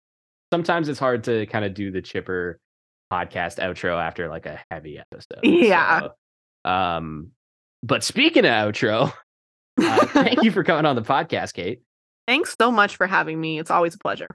Sometimes 0.53 0.89
it's 0.89 0.99
hard 0.99 1.23
to 1.23 1.47
kind 1.47 1.65
of 1.65 1.73
do 1.73 1.89
the 1.89 2.03
chipper 2.03 2.59
podcast 3.11 3.57
outro 3.57 3.99
after 3.99 4.29
like 4.29 4.45
a 4.45 4.59
heavy 4.69 4.99
episode. 4.99 5.39
Yeah. 5.43 6.09
So, 6.65 6.69
um, 6.69 7.31
but 7.81 8.03
speaking 8.03 8.45
of 8.45 8.51
outro, 8.51 9.11
uh, 9.81 10.05
thank 10.07 10.43
you 10.43 10.51
for 10.51 10.63
coming 10.63 10.85
on 10.85 10.95
the 10.95 11.01
podcast, 11.01 11.53
Kate. 11.55 11.81
Thanks 12.27 12.55
so 12.61 12.69
much 12.69 12.95
for 12.95 13.07
having 13.07 13.41
me. 13.41 13.57
It's 13.57 13.71
always 13.71 13.95
a 13.95 13.97
pleasure. 13.97 14.27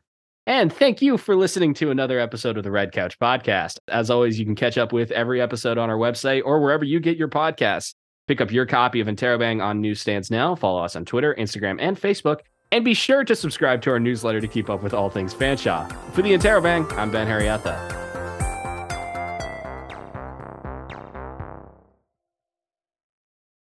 And 0.48 0.72
thank 0.72 1.00
you 1.00 1.16
for 1.16 1.36
listening 1.36 1.74
to 1.74 1.92
another 1.92 2.18
episode 2.18 2.56
of 2.58 2.64
the 2.64 2.70
Red 2.72 2.90
Couch 2.92 3.16
Podcast. 3.20 3.78
As 3.86 4.10
always, 4.10 4.36
you 4.36 4.44
can 4.44 4.56
catch 4.56 4.76
up 4.78 4.92
with 4.92 5.12
every 5.12 5.40
episode 5.40 5.78
on 5.78 5.90
our 5.90 5.96
website 5.96 6.42
or 6.44 6.60
wherever 6.60 6.84
you 6.84 6.98
get 6.98 7.16
your 7.16 7.28
podcasts. 7.28 7.94
Pick 8.26 8.40
up 8.40 8.50
your 8.50 8.66
copy 8.66 9.00
of 9.00 9.06
Interrobang 9.06 9.62
on 9.62 9.80
newsstands 9.80 10.30
now. 10.30 10.54
Follow 10.54 10.82
us 10.82 10.96
on 10.96 11.04
Twitter, 11.04 11.34
Instagram, 11.38 11.76
and 11.80 12.00
Facebook. 12.00 12.40
And 12.72 12.84
be 12.84 12.94
sure 12.94 13.24
to 13.24 13.36
subscribe 13.36 13.82
to 13.82 13.90
our 13.90 14.00
newsletter 14.00 14.40
to 14.40 14.48
keep 14.48 14.68
up 14.68 14.82
with 14.82 14.92
all 14.92 15.08
things 15.08 15.32
Fanshawe. 15.32 15.90
For 16.12 16.22
the 16.22 16.32
Interrobang, 16.32 16.90
I'm 16.98 17.12
Ben 17.12 17.28
Harrietta. 17.28 17.92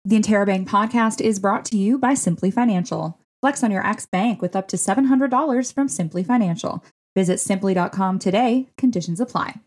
The 0.05 0.21
Interrobang 0.21 0.67
podcast 0.67 1.21
is 1.21 1.41
brought 1.41 1.65
to 1.67 1.77
you 1.77 1.99
by 1.99 2.13
Simplii 2.13 2.53
Financial. 2.53 3.19
Flex 3.41 3.65
on 3.65 3.73
your 3.73 3.85
ex 3.85 4.07
bank 4.07 4.41
with 4.41 4.55
up 4.55 4.69
to 4.69 4.77
$700 4.77 5.73
from 5.73 5.89
Simplii 5.89 6.25
Financial. 6.25 6.85
Visit 7.17 7.39
simplii.com 7.39 8.19
today. 8.19 8.69
Conditions 8.77 9.21
apply. 9.21 9.61